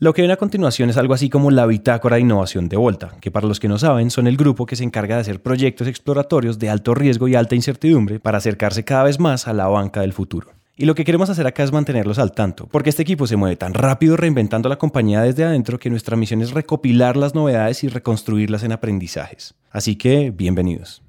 Lo 0.00 0.14
que 0.14 0.22
ven 0.22 0.30
a 0.30 0.36
continuación 0.36 0.90
es 0.90 0.96
algo 0.96 1.12
así 1.12 1.28
como 1.28 1.50
la 1.50 1.66
bitácora 1.66 2.14
de 2.14 2.22
innovación 2.22 2.68
de 2.68 2.76
Volta, 2.76 3.16
que 3.20 3.32
para 3.32 3.48
los 3.48 3.58
que 3.58 3.66
no 3.66 3.78
saben 3.78 4.12
son 4.12 4.28
el 4.28 4.36
grupo 4.36 4.64
que 4.64 4.76
se 4.76 4.84
encarga 4.84 5.16
de 5.16 5.22
hacer 5.22 5.42
proyectos 5.42 5.88
exploratorios 5.88 6.60
de 6.60 6.70
alto 6.70 6.94
riesgo 6.94 7.26
y 7.26 7.34
alta 7.34 7.56
incertidumbre 7.56 8.20
para 8.20 8.38
acercarse 8.38 8.84
cada 8.84 9.02
vez 9.02 9.18
más 9.18 9.48
a 9.48 9.52
la 9.52 9.66
banca 9.66 10.02
del 10.02 10.12
futuro. 10.12 10.52
Y 10.76 10.84
lo 10.84 10.94
que 10.94 11.04
queremos 11.04 11.30
hacer 11.30 11.48
acá 11.48 11.64
es 11.64 11.72
mantenerlos 11.72 12.20
al 12.20 12.30
tanto, 12.30 12.68
porque 12.70 12.90
este 12.90 13.02
equipo 13.02 13.26
se 13.26 13.34
mueve 13.34 13.56
tan 13.56 13.74
rápido 13.74 14.16
reinventando 14.16 14.68
la 14.68 14.78
compañía 14.78 15.22
desde 15.22 15.42
adentro 15.42 15.80
que 15.80 15.90
nuestra 15.90 16.16
misión 16.16 16.42
es 16.42 16.52
recopilar 16.52 17.16
las 17.16 17.34
novedades 17.34 17.82
y 17.82 17.88
reconstruirlas 17.88 18.62
en 18.62 18.70
aprendizajes. 18.70 19.56
Así 19.72 19.96
que, 19.96 20.30
bienvenidos. 20.30 21.02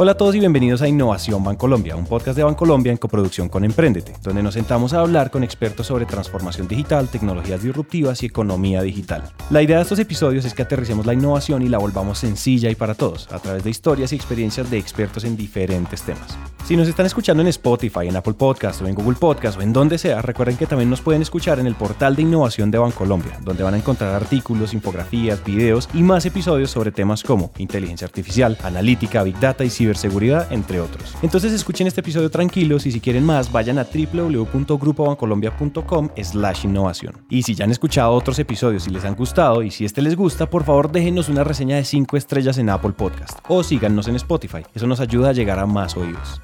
Hola 0.00 0.12
a 0.12 0.16
todos 0.16 0.36
y 0.36 0.38
bienvenidos 0.38 0.80
a 0.80 0.86
Innovación 0.86 1.42
Bancolombia, 1.42 1.96
un 1.96 2.06
podcast 2.06 2.36
de 2.36 2.44
Bancolombia 2.44 2.92
en 2.92 2.98
coproducción 2.98 3.48
con 3.48 3.64
Emprendete, 3.64 4.14
donde 4.22 4.44
nos 4.44 4.54
sentamos 4.54 4.92
a 4.92 5.00
hablar 5.00 5.32
con 5.32 5.42
expertos 5.42 5.88
sobre 5.88 6.06
transformación 6.06 6.68
digital, 6.68 7.08
tecnologías 7.08 7.64
disruptivas 7.64 8.22
y 8.22 8.26
economía 8.26 8.80
digital. 8.80 9.24
La 9.50 9.60
idea 9.60 9.78
de 9.78 9.82
estos 9.82 9.98
episodios 9.98 10.44
es 10.44 10.54
que 10.54 10.62
aterricemos 10.62 11.04
la 11.04 11.14
innovación 11.14 11.62
y 11.62 11.68
la 11.68 11.78
volvamos 11.78 12.20
sencilla 12.20 12.70
y 12.70 12.76
para 12.76 12.94
todos, 12.94 13.26
a 13.32 13.40
través 13.40 13.64
de 13.64 13.70
historias 13.70 14.12
y 14.12 14.14
experiencias 14.14 14.70
de 14.70 14.78
expertos 14.78 15.24
en 15.24 15.36
diferentes 15.36 16.00
temas. 16.02 16.38
Si 16.68 16.76
nos 16.76 16.86
están 16.86 17.06
escuchando 17.06 17.40
en 17.40 17.48
Spotify, 17.48 18.08
en 18.08 18.16
Apple 18.16 18.34
Podcast 18.34 18.82
o 18.82 18.86
en 18.86 18.94
Google 18.94 19.16
Podcast 19.18 19.58
o 19.58 19.62
en 19.62 19.72
donde 19.72 19.96
sea, 19.96 20.20
recuerden 20.20 20.58
que 20.58 20.66
también 20.66 20.90
nos 20.90 21.00
pueden 21.00 21.22
escuchar 21.22 21.58
en 21.58 21.66
el 21.66 21.74
portal 21.74 22.14
de 22.14 22.20
innovación 22.20 22.70
de 22.70 22.76
Bancolombia, 22.76 23.40
donde 23.42 23.62
van 23.62 23.72
a 23.72 23.78
encontrar 23.78 24.14
artículos, 24.14 24.74
infografías, 24.74 25.42
videos 25.42 25.88
y 25.94 26.02
más 26.02 26.26
episodios 26.26 26.70
sobre 26.70 26.92
temas 26.92 27.22
como 27.22 27.52
inteligencia 27.56 28.04
artificial, 28.04 28.58
analítica, 28.62 29.22
big 29.22 29.40
data 29.40 29.64
y 29.64 29.70
ciberseguridad 29.70 30.52
entre 30.52 30.82
otros. 30.82 31.16
Entonces 31.22 31.54
escuchen 31.54 31.86
este 31.86 32.02
episodio 32.02 32.30
tranquilos 32.30 32.84
y 32.84 32.92
si 32.92 33.00
quieren 33.00 33.24
más, 33.24 33.50
vayan 33.50 33.78
a 33.78 33.84
www.grupobancolombia.com 33.84 36.10
slash 36.22 36.66
innovación. 36.66 37.14
Y 37.30 37.44
si 37.44 37.54
ya 37.54 37.64
han 37.64 37.70
escuchado 37.70 38.12
otros 38.12 38.38
episodios 38.40 38.86
y 38.86 38.90
les 38.90 39.06
han 39.06 39.14
gustado 39.14 39.62
y 39.62 39.70
si 39.70 39.86
este 39.86 40.02
les 40.02 40.16
gusta, 40.16 40.50
por 40.50 40.64
favor 40.64 40.92
déjenos 40.92 41.30
una 41.30 41.44
reseña 41.44 41.76
de 41.76 41.86
5 41.86 42.14
estrellas 42.18 42.58
en 42.58 42.68
Apple 42.68 42.92
Podcast 42.92 43.38
o 43.48 43.62
síganos 43.62 44.06
en 44.06 44.16
Spotify. 44.16 44.66
Eso 44.74 44.86
nos 44.86 45.00
ayuda 45.00 45.30
a 45.30 45.32
llegar 45.32 45.58
a 45.58 45.64
más 45.64 45.96
oídos. 45.96 46.42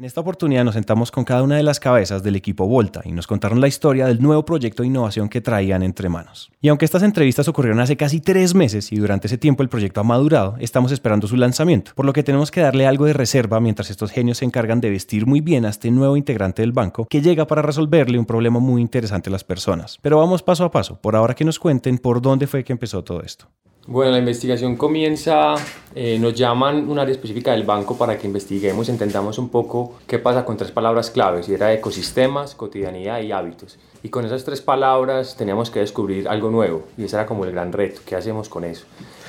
En 0.00 0.06
esta 0.06 0.22
oportunidad 0.22 0.64
nos 0.64 0.76
sentamos 0.76 1.10
con 1.10 1.24
cada 1.24 1.42
una 1.42 1.58
de 1.58 1.62
las 1.62 1.78
cabezas 1.78 2.22
del 2.22 2.34
equipo 2.34 2.66
Volta 2.66 3.02
y 3.04 3.12
nos 3.12 3.26
contaron 3.26 3.60
la 3.60 3.68
historia 3.68 4.06
del 4.06 4.22
nuevo 4.22 4.46
proyecto 4.46 4.82
de 4.82 4.86
innovación 4.86 5.28
que 5.28 5.42
traían 5.42 5.82
entre 5.82 6.08
manos. 6.08 6.50
Y 6.62 6.68
aunque 6.68 6.86
estas 6.86 7.02
entrevistas 7.02 7.48
ocurrieron 7.48 7.80
hace 7.80 7.98
casi 7.98 8.22
tres 8.22 8.54
meses 8.54 8.92
y 8.92 8.96
durante 8.96 9.26
ese 9.26 9.36
tiempo 9.36 9.62
el 9.62 9.68
proyecto 9.68 10.00
ha 10.00 10.04
madurado, 10.04 10.56
estamos 10.58 10.90
esperando 10.90 11.26
su 11.26 11.36
lanzamiento, 11.36 11.92
por 11.94 12.06
lo 12.06 12.14
que 12.14 12.22
tenemos 12.22 12.50
que 12.50 12.62
darle 12.62 12.86
algo 12.86 13.04
de 13.04 13.12
reserva 13.12 13.60
mientras 13.60 13.90
estos 13.90 14.10
genios 14.10 14.38
se 14.38 14.46
encargan 14.46 14.80
de 14.80 14.88
vestir 14.88 15.26
muy 15.26 15.42
bien 15.42 15.66
a 15.66 15.68
este 15.68 15.90
nuevo 15.90 16.16
integrante 16.16 16.62
del 16.62 16.72
banco 16.72 17.04
que 17.04 17.20
llega 17.20 17.46
para 17.46 17.60
resolverle 17.60 18.18
un 18.18 18.24
problema 18.24 18.58
muy 18.58 18.80
interesante 18.80 19.28
a 19.28 19.32
las 19.32 19.44
personas. 19.44 19.98
Pero 20.00 20.16
vamos 20.16 20.42
paso 20.42 20.64
a 20.64 20.70
paso, 20.70 20.98
por 20.98 21.14
ahora 21.14 21.34
que 21.34 21.44
nos 21.44 21.58
cuenten 21.58 21.98
por 21.98 22.22
dónde 22.22 22.46
fue 22.46 22.64
que 22.64 22.72
empezó 22.72 23.04
todo 23.04 23.20
esto. 23.20 23.50
Bueno, 23.86 24.12
la 24.12 24.18
investigación 24.18 24.76
comienza, 24.76 25.54
eh, 25.94 26.18
nos 26.18 26.34
llaman 26.34 26.88
un 26.88 26.98
área 26.98 27.12
específica 27.12 27.52
del 27.52 27.64
banco 27.64 27.96
para 27.96 28.18
que 28.18 28.26
investiguemos, 28.26 28.90
entendamos 28.90 29.38
un 29.38 29.48
poco 29.48 29.94
qué 30.06 30.18
pasa 30.18 30.44
con 30.44 30.58
tres 30.58 30.70
palabras 30.70 31.10
claves, 31.10 31.48
y 31.48 31.54
era 31.54 31.72
ecosistemas, 31.72 32.54
cotidianidad 32.54 33.22
y 33.22 33.32
hábitos. 33.32 33.78
Y 34.02 34.10
con 34.10 34.26
esas 34.26 34.44
tres 34.44 34.60
palabras 34.60 35.34
teníamos 35.34 35.70
que 35.70 35.80
descubrir 35.80 36.28
algo 36.28 36.50
nuevo, 36.50 36.84
y 36.98 37.04
ese 37.04 37.16
era 37.16 37.24
como 37.24 37.46
el 37.46 37.52
gran 37.52 37.72
reto, 37.72 38.02
¿qué 38.04 38.16
hacemos 38.16 38.50
con 38.50 38.64
eso? 38.64 38.84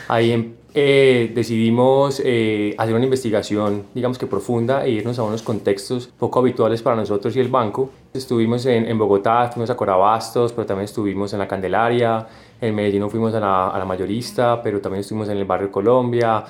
Ahí 0.09 0.31
em, 0.31 0.53
eh, 0.73 1.31
decidimos 1.33 2.21
eh, 2.23 2.75
hacer 2.77 2.93
una 2.93 3.05
investigación, 3.05 3.85
digamos 3.93 4.17
que 4.17 4.27
profunda, 4.27 4.85
e 4.85 4.89
irnos 4.89 5.17
a 5.17 5.23
unos 5.23 5.41
contextos 5.41 6.07
poco 6.19 6.39
habituales 6.39 6.81
para 6.81 6.97
nosotros 6.97 7.33
y 7.37 7.39
el 7.39 7.47
banco. 7.47 7.89
Estuvimos 8.13 8.65
en, 8.65 8.85
en 8.85 8.97
Bogotá, 8.97 9.49
fuimos 9.53 9.69
a 9.69 9.77
Corabastos, 9.77 10.51
pero 10.51 10.65
también 10.65 10.85
estuvimos 10.85 11.31
en 11.31 11.39
la 11.39 11.47
Candelaria, 11.47 12.27
en 12.61 12.75
Medellín 12.75 13.09
fuimos 13.09 13.33
a 13.33 13.39
la, 13.39 13.69
a 13.69 13.79
la, 13.79 13.85
mayorista, 13.85 14.61
pero 14.61 14.79
también 14.79 15.01
estuvimos 15.01 15.27
en 15.29 15.37
el 15.37 15.45
barrio 15.45 15.71
Colombia, 15.71 16.45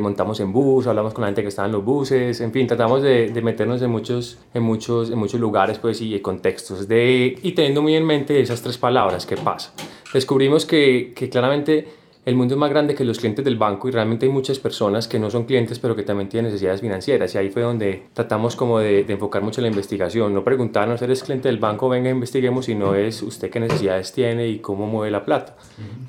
montamos 0.00 0.40
en 0.40 0.52
bus, 0.52 0.86
hablamos 0.86 1.12
con 1.12 1.22
la 1.22 1.28
gente 1.28 1.42
que 1.42 1.48
estaba 1.48 1.66
en 1.66 1.72
los 1.72 1.84
buses, 1.84 2.40
en 2.40 2.50
fin, 2.50 2.66
tratamos 2.66 3.02
de, 3.02 3.28
de, 3.30 3.42
meternos 3.42 3.80
en 3.82 3.90
muchos, 3.90 4.38
en, 4.54 4.62
muchos, 4.62 5.10
en 5.10 5.18
muchos 5.18 5.38
lugares 5.38 5.78
pues, 5.78 6.00
y 6.00 6.18
contextos, 6.20 6.88
de, 6.88 7.38
y 7.42 7.52
teniendo 7.52 7.82
muy 7.82 7.94
en 7.94 8.06
mente 8.06 8.40
esas 8.40 8.62
tres 8.62 8.78
palabras, 8.78 9.26
¿qué 9.26 9.36
pasa? 9.36 9.72
Descubrimos 10.12 10.64
que, 10.64 11.12
que 11.14 11.28
claramente 11.28 11.99
el 12.24 12.36
mundo 12.36 12.54
es 12.54 12.58
más 12.58 12.70
grande 12.70 12.94
que 12.94 13.04
los 13.04 13.18
clientes 13.18 13.44
del 13.44 13.56
banco 13.56 13.88
y 13.88 13.92
realmente 13.92 14.26
hay 14.26 14.32
muchas 14.32 14.58
personas 14.58 15.08
que 15.08 15.18
no 15.18 15.30
son 15.30 15.44
clientes 15.44 15.78
pero 15.78 15.96
que 15.96 16.02
también 16.02 16.28
tienen 16.28 16.50
necesidades 16.50 16.80
financieras 16.82 17.34
y 17.34 17.38
ahí 17.38 17.50
fue 17.50 17.62
donde 17.62 18.08
tratamos 18.12 18.56
como 18.56 18.78
de, 18.78 19.04
de 19.04 19.12
enfocar 19.14 19.42
mucho 19.42 19.62
la 19.62 19.68
investigación, 19.68 20.34
no 20.34 20.44
preguntarnos, 20.44 21.00
¿eres 21.00 21.22
cliente 21.22 21.48
del 21.48 21.58
banco? 21.58 21.88
Venga, 21.88 22.10
investiguemos, 22.10 22.66
sino 22.66 22.94
es 22.94 23.22
usted 23.22 23.50
qué 23.50 23.58
necesidades 23.58 24.12
tiene 24.12 24.48
y 24.48 24.58
cómo 24.58 24.86
mueve 24.86 25.10
la 25.10 25.24
plata. 25.24 25.56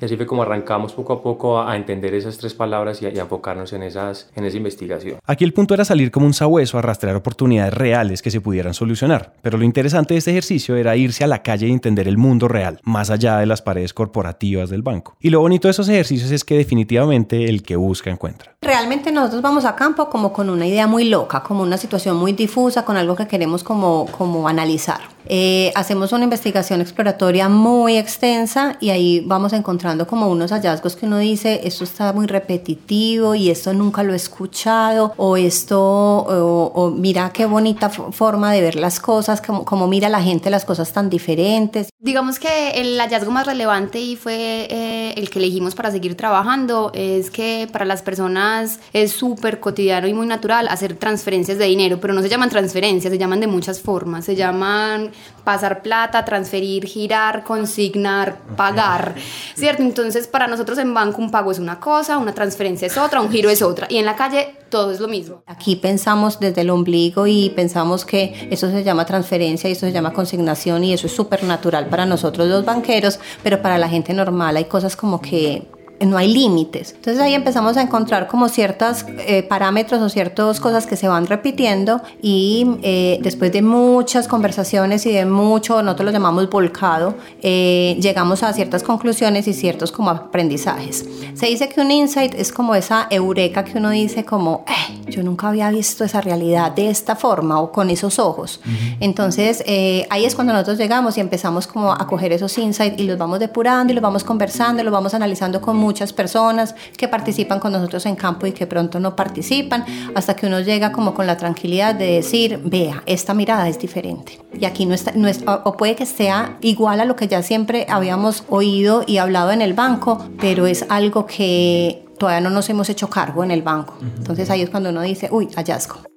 Y 0.00 0.04
así 0.04 0.16
fue 0.16 0.26
como 0.26 0.42
arrancamos 0.42 0.92
poco 0.92 1.14
a 1.14 1.22
poco 1.22 1.58
a, 1.58 1.72
a 1.72 1.76
entender 1.76 2.14
esas 2.14 2.36
tres 2.36 2.52
palabras 2.52 3.00
y 3.00 3.06
a, 3.06 3.10
y 3.10 3.18
a, 3.18 3.22
enfocarnos 3.22 3.72
en, 3.72 3.82
esas, 3.82 4.30
en 4.36 4.44
esa 4.44 4.56
investigación. 4.58 5.16
Aquí 5.26 5.44
el 5.44 5.54
punto 5.54 5.72
era 5.74 5.84
salir 5.84 6.10
como 6.10 6.26
un 6.26 6.34
sabueso 6.34 6.78
a 6.78 6.82
rastrear 6.82 7.16
oportunidades 7.16 7.72
reales 7.72 8.20
que 8.20 8.30
se 8.30 8.40
pudieran 8.40 8.74
solucionar, 8.74 9.34
pero 9.40 9.56
lo 9.56 9.64
interesante 9.64 10.14
de 10.14 10.18
este 10.18 10.30
ejercicio 10.30 10.76
era 10.76 10.94
irse 10.96 11.24
a 11.24 11.26
la 11.26 11.42
calle 11.42 11.68
y 11.68 11.72
entender 11.72 12.06
el 12.06 12.18
mundo 12.18 12.48
real, 12.48 12.80
más 12.84 13.10
allá 13.10 13.38
de 13.38 13.46
las 13.46 13.62
paredes 13.62 13.94
corporativas 13.94 14.68
del 14.68 14.82
banco. 14.82 15.16
Y 15.20 15.30
lo 15.30 15.40
bonito 15.40 15.68
de 15.68 15.70
esos 15.70 15.88
ejercicios 15.88 16.01
ejercicios 16.02 16.30
es 16.30 16.44
que 16.44 16.56
definitivamente 16.56 17.48
el 17.48 17.62
que 17.62 17.76
busca 17.76 18.10
encuentra. 18.10 18.54
Realmente 18.60 19.10
nosotros 19.10 19.42
vamos 19.42 19.64
a 19.64 19.74
campo 19.74 20.08
como 20.08 20.32
con 20.32 20.48
una 20.50 20.66
idea 20.66 20.86
muy 20.86 21.04
loca, 21.04 21.42
como 21.42 21.62
una 21.62 21.76
situación 21.76 22.16
muy 22.16 22.32
difusa, 22.32 22.84
con 22.84 22.96
algo 22.96 23.16
que 23.16 23.26
queremos 23.26 23.64
como, 23.64 24.06
como 24.06 24.46
analizar. 24.46 25.00
Eh, 25.26 25.72
hacemos 25.74 26.12
una 26.12 26.24
investigación 26.24 26.80
exploratoria 26.80 27.48
muy 27.48 27.96
extensa 27.96 28.76
y 28.80 28.90
ahí 28.90 29.22
vamos 29.24 29.52
encontrando 29.52 30.06
como 30.06 30.28
unos 30.28 30.50
hallazgos 30.50 30.96
que 30.96 31.06
uno 31.06 31.18
dice, 31.18 31.60
esto 31.64 31.84
está 31.84 32.12
muy 32.12 32.26
repetitivo 32.26 33.34
y 33.34 33.50
esto 33.50 33.72
nunca 33.72 34.02
lo 34.02 34.12
he 34.12 34.16
escuchado, 34.16 35.14
o 35.16 35.36
esto, 35.36 35.80
o, 35.80 36.72
o 36.74 36.90
mira 36.90 37.30
qué 37.32 37.46
bonita 37.46 37.88
forma 37.88 38.52
de 38.52 38.60
ver 38.60 38.74
las 38.74 38.98
cosas, 38.98 39.40
como, 39.40 39.64
como, 39.64 39.86
mira 39.86 40.08
la 40.08 40.22
gente 40.22 40.50
las 40.50 40.64
cosas 40.64 40.92
tan 40.92 41.08
diferentes. 41.08 41.88
Digamos 42.00 42.38
que 42.38 42.72
el 42.72 42.98
hallazgo 42.98 43.30
más 43.30 43.46
relevante 43.46 44.00
y 44.00 44.16
fue 44.16 44.66
eh, 44.68 45.14
el 45.16 45.30
que 45.30 45.38
elegimos 45.38 45.74
para 45.74 45.91
seguir 45.92 46.16
trabajando 46.16 46.90
es 46.94 47.30
que 47.30 47.68
para 47.70 47.84
las 47.84 48.02
personas 48.02 48.80
es 48.92 49.12
súper 49.12 49.60
cotidiano 49.60 50.08
y 50.08 50.14
muy 50.14 50.26
natural 50.26 50.66
hacer 50.68 50.96
transferencias 50.96 51.58
de 51.58 51.66
dinero, 51.66 52.00
pero 52.00 52.12
no 52.14 52.22
se 52.22 52.28
llaman 52.28 52.50
transferencias, 52.50 53.12
se 53.12 53.18
llaman 53.18 53.40
de 53.40 53.46
muchas 53.46 53.80
formas, 53.80 54.24
se 54.24 54.34
llaman 54.34 55.12
pasar 55.44 55.82
plata, 55.82 56.24
transferir, 56.24 56.86
girar, 56.86 57.44
consignar, 57.44 58.38
pagar, 58.56 59.14
¿cierto? 59.54 59.82
Entonces, 59.82 60.26
para 60.26 60.46
nosotros 60.46 60.78
en 60.78 60.94
banco 60.94 61.20
un 61.20 61.30
pago 61.30 61.52
es 61.52 61.58
una 61.58 61.78
cosa, 61.80 62.18
una 62.18 62.32
transferencia 62.32 62.86
es 62.86 62.96
otra, 62.96 63.20
un 63.20 63.30
giro 63.30 63.50
es 63.50 63.62
otra, 63.62 63.86
y 63.90 63.98
en 63.98 64.06
la 64.06 64.16
calle 64.16 64.56
todo 64.68 64.90
es 64.90 65.00
lo 65.00 65.08
mismo. 65.08 65.42
Aquí 65.46 65.76
pensamos 65.76 66.40
desde 66.40 66.62
el 66.62 66.70
ombligo 66.70 67.26
y 67.26 67.50
pensamos 67.50 68.04
que 68.04 68.48
eso 68.50 68.70
se 68.70 68.82
llama 68.82 69.04
transferencia 69.04 69.68
y 69.68 69.72
eso 69.72 69.86
se 69.86 69.92
llama 69.92 70.12
consignación 70.12 70.82
y 70.84 70.94
eso 70.94 71.06
es 71.06 71.12
súper 71.12 71.44
natural 71.44 71.86
para 71.86 72.06
nosotros 72.06 72.48
los 72.48 72.64
banqueros, 72.64 73.20
pero 73.42 73.60
para 73.60 73.78
la 73.78 73.88
gente 73.88 74.14
normal 74.14 74.56
hay 74.56 74.64
cosas 74.64 74.96
como 74.96 75.20
que 75.20 75.68
no 76.04 76.16
hay 76.16 76.32
límites. 76.32 76.92
Entonces 76.94 77.22
ahí 77.22 77.34
empezamos 77.34 77.76
a 77.76 77.82
encontrar 77.82 78.26
como 78.26 78.48
ciertos 78.48 79.04
eh, 79.26 79.42
parámetros 79.42 80.00
o 80.00 80.08
ciertas 80.08 80.60
cosas 80.60 80.86
que 80.86 80.96
se 80.96 81.08
van 81.08 81.26
repitiendo 81.26 82.00
y 82.20 82.66
eh, 82.82 83.18
después 83.22 83.52
de 83.52 83.62
muchas 83.62 84.28
conversaciones 84.28 85.06
y 85.06 85.12
de 85.12 85.24
mucho, 85.24 85.82
nosotros 85.82 86.06
lo 86.06 86.12
llamamos 86.12 86.48
volcado, 86.50 87.14
eh, 87.42 87.96
llegamos 88.00 88.42
a 88.42 88.52
ciertas 88.52 88.82
conclusiones 88.82 89.46
y 89.48 89.52
ciertos 89.52 89.92
como 89.92 90.10
aprendizajes. 90.10 91.04
Se 91.34 91.46
dice 91.46 91.68
que 91.68 91.80
un 91.80 91.90
insight 91.90 92.34
es 92.34 92.52
como 92.52 92.74
esa 92.74 93.06
eureka 93.10 93.64
que 93.64 93.78
uno 93.78 93.90
dice 93.90 94.24
como, 94.24 94.64
eh, 94.68 95.10
yo 95.10 95.22
nunca 95.22 95.48
había 95.48 95.70
visto 95.70 96.04
esa 96.04 96.20
realidad 96.20 96.72
de 96.72 96.88
esta 96.90 97.16
forma 97.16 97.60
o 97.60 97.72
con 97.72 97.90
esos 97.90 98.18
ojos. 98.18 98.60
Uh 98.64 98.68
-huh. 98.68 98.96
Entonces 99.00 99.62
ahí 100.10 100.24
es 100.24 100.34
cuando 100.34 100.52
nosotros 100.52 100.78
llegamos 100.78 101.16
y 101.16 101.20
empezamos 101.20 101.66
como 101.66 101.92
a 101.92 102.06
coger 102.06 102.32
esos 102.32 102.56
insights 102.58 103.00
y 103.00 103.04
los 103.04 103.18
vamos 103.18 103.38
depurando 103.38 103.92
y 103.92 103.94
los 103.94 104.02
vamos 104.02 104.24
conversando 104.24 104.82
y 104.82 104.84
los 104.84 104.92
vamos 104.92 105.14
analizando 105.14 105.60
con 105.60 105.76
mucho 105.76 105.91
muchas 105.92 106.14
personas 106.14 106.74
que 106.96 107.06
participan 107.06 107.60
con 107.60 107.72
nosotros 107.72 108.06
en 108.06 108.16
campo 108.16 108.46
y 108.46 108.52
que 108.52 108.66
pronto 108.66 108.98
no 108.98 109.14
participan, 109.14 109.84
hasta 110.14 110.34
que 110.34 110.46
uno 110.46 110.60
llega 110.60 110.90
como 110.90 111.12
con 111.12 111.26
la 111.26 111.36
tranquilidad 111.36 111.94
de 111.94 112.06
decir, 112.06 112.60
vea, 112.64 113.02
esta 113.04 113.34
mirada 113.34 113.68
es 113.68 113.78
diferente. 113.78 114.40
Y 114.58 114.64
aquí 114.64 114.86
no 114.86 114.94
está, 114.94 115.12
no 115.14 115.28
es, 115.28 115.44
o 115.46 115.76
puede 115.76 115.94
que 115.94 116.06
sea 116.06 116.56
igual 116.62 117.00
a 117.00 117.04
lo 117.04 117.14
que 117.14 117.28
ya 117.28 117.42
siempre 117.42 117.84
habíamos 117.90 118.44
oído 118.48 119.04
y 119.06 119.18
hablado 119.18 119.50
en 119.50 119.60
el 119.60 119.74
banco, 119.74 120.24
pero 120.40 120.66
es 120.66 120.86
algo 120.88 121.26
que 121.26 122.06
todavía 122.18 122.40
no 122.40 122.50
nos 122.50 122.70
hemos 122.70 122.88
hecho 122.88 123.10
cargo 123.10 123.44
en 123.44 123.50
el 123.50 123.60
banco. 123.60 123.98
Entonces 124.00 124.48
ahí 124.48 124.62
es 124.62 124.70
cuando 124.70 124.88
uno 124.88 125.02
dice, 125.02 125.28
uy, 125.30 125.48
hallazgo. 125.54 126.11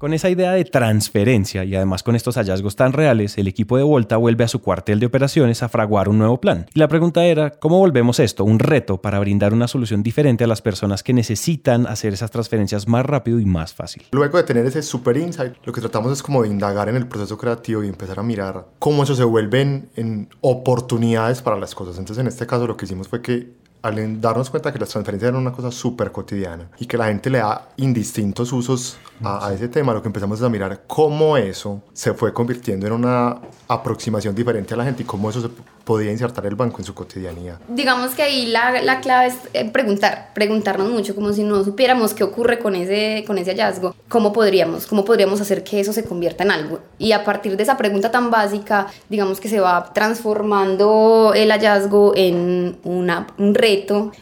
Con 0.00 0.14
esa 0.14 0.30
idea 0.30 0.52
de 0.52 0.64
transferencia 0.64 1.62
y 1.62 1.76
además 1.76 2.02
con 2.02 2.16
estos 2.16 2.36
hallazgos 2.36 2.74
tan 2.74 2.94
reales, 2.94 3.36
el 3.36 3.48
equipo 3.48 3.76
de 3.76 3.82
Volta 3.82 4.16
vuelve 4.16 4.44
a 4.44 4.48
su 4.48 4.62
cuartel 4.62 4.98
de 4.98 5.04
operaciones 5.04 5.62
a 5.62 5.68
fraguar 5.68 6.08
un 6.08 6.16
nuevo 6.16 6.40
plan. 6.40 6.64
Y 6.72 6.78
la 6.78 6.88
pregunta 6.88 7.22
era, 7.26 7.50
¿cómo 7.50 7.76
volvemos 7.76 8.18
esto 8.18 8.44
un 8.44 8.60
reto 8.60 9.02
para 9.02 9.18
brindar 9.18 9.52
una 9.52 9.68
solución 9.68 10.02
diferente 10.02 10.44
a 10.44 10.46
las 10.46 10.62
personas 10.62 11.02
que 11.02 11.12
necesitan 11.12 11.86
hacer 11.86 12.14
esas 12.14 12.30
transferencias 12.30 12.88
más 12.88 13.04
rápido 13.04 13.40
y 13.40 13.44
más 13.44 13.74
fácil? 13.74 14.04
Luego 14.12 14.38
de 14.38 14.44
tener 14.44 14.64
ese 14.64 14.80
super 14.80 15.18
insight, 15.18 15.52
lo 15.64 15.72
que 15.74 15.82
tratamos 15.82 16.12
es 16.12 16.22
como 16.22 16.44
de 16.44 16.48
indagar 16.48 16.88
en 16.88 16.96
el 16.96 17.06
proceso 17.06 17.36
creativo 17.36 17.84
y 17.84 17.88
empezar 17.88 18.18
a 18.20 18.22
mirar 18.22 18.68
cómo 18.78 19.02
eso 19.02 19.14
se 19.14 19.24
vuelve 19.24 19.60
en, 19.60 19.90
en 19.96 20.30
oportunidades 20.40 21.42
para 21.42 21.58
las 21.58 21.74
cosas. 21.74 21.98
Entonces, 21.98 22.22
en 22.22 22.28
este 22.28 22.46
caso, 22.46 22.66
lo 22.66 22.78
que 22.78 22.86
hicimos 22.86 23.06
fue 23.06 23.20
que 23.20 23.59
al 23.82 24.20
darnos 24.20 24.50
cuenta 24.50 24.72
que 24.72 24.78
las 24.78 24.88
transferencias 24.88 25.30
eran 25.30 25.40
una 25.40 25.52
cosa 25.52 25.70
súper 25.70 26.12
cotidiana 26.12 26.68
y 26.78 26.86
que 26.86 26.96
la 26.96 27.06
gente 27.06 27.30
le 27.30 27.38
da 27.38 27.68
indistintos 27.76 28.52
usos 28.52 28.98
a, 29.22 29.48
a, 29.48 29.52
ese 29.52 29.68
tema, 29.68 29.92
lo 29.92 30.02
que 30.02 30.08
empezamos 30.08 30.38
es 30.38 30.44
a 30.44 30.48
mirar 30.48 30.82
cómo 30.86 31.36
eso 31.36 31.82
se 31.92 32.14
fue 32.14 32.32
convirtiendo 32.32 32.86
en 32.86 32.92
una 32.92 33.38
aproximación 33.68 34.34
diferente 34.34 34.74
a 34.74 34.76
la 34.76 34.84
gente 34.84 35.02
y 35.02 35.06
cómo 35.06 35.30
eso 35.30 35.40
se 35.40 35.48
podía 35.84 36.10
insertar 36.10 36.46
el 36.46 36.54
banco 36.54 36.78
en 36.78 36.84
su 36.84 36.94
cotidianidad. 36.94 37.58
Digamos 37.68 38.14
que 38.14 38.22
ahí 38.22 38.46
la, 38.46 38.80
la 38.82 39.00
clave 39.00 39.28
es 39.28 39.34
eh, 39.54 39.68
preguntar, 39.70 40.30
preguntarnos 40.34 40.90
mucho, 40.90 41.14
como 41.14 41.32
si 41.32 41.42
no 41.42 41.64
supiéramos 41.64 42.14
qué 42.14 42.24
ocurre 42.24 42.58
con 42.58 42.74
ese, 42.74 43.24
con 43.26 43.38
ese 43.38 43.50
hallazgo, 43.50 43.94
cómo 44.08 44.32
podríamos, 44.32 44.86
cómo 44.86 45.04
podríamos 45.04 45.40
hacer 45.40 45.64
que 45.64 45.80
eso 45.80 45.92
se 45.92 46.04
convierta 46.04 46.44
en 46.44 46.50
algo. 46.50 46.80
Y 46.98 47.12
a 47.12 47.24
partir 47.24 47.56
de 47.56 47.62
esa 47.62 47.76
pregunta 47.76 48.10
tan 48.10 48.30
básica, 48.30 48.86
digamos 49.08 49.40
que 49.40 49.48
se 49.48 49.60
va 49.60 49.92
transformando 49.92 51.32
el 51.34 51.50
hallazgo 51.50 52.12
en 52.16 52.78
una, 52.84 53.26
un 53.38 53.54
reto 53.54 53.69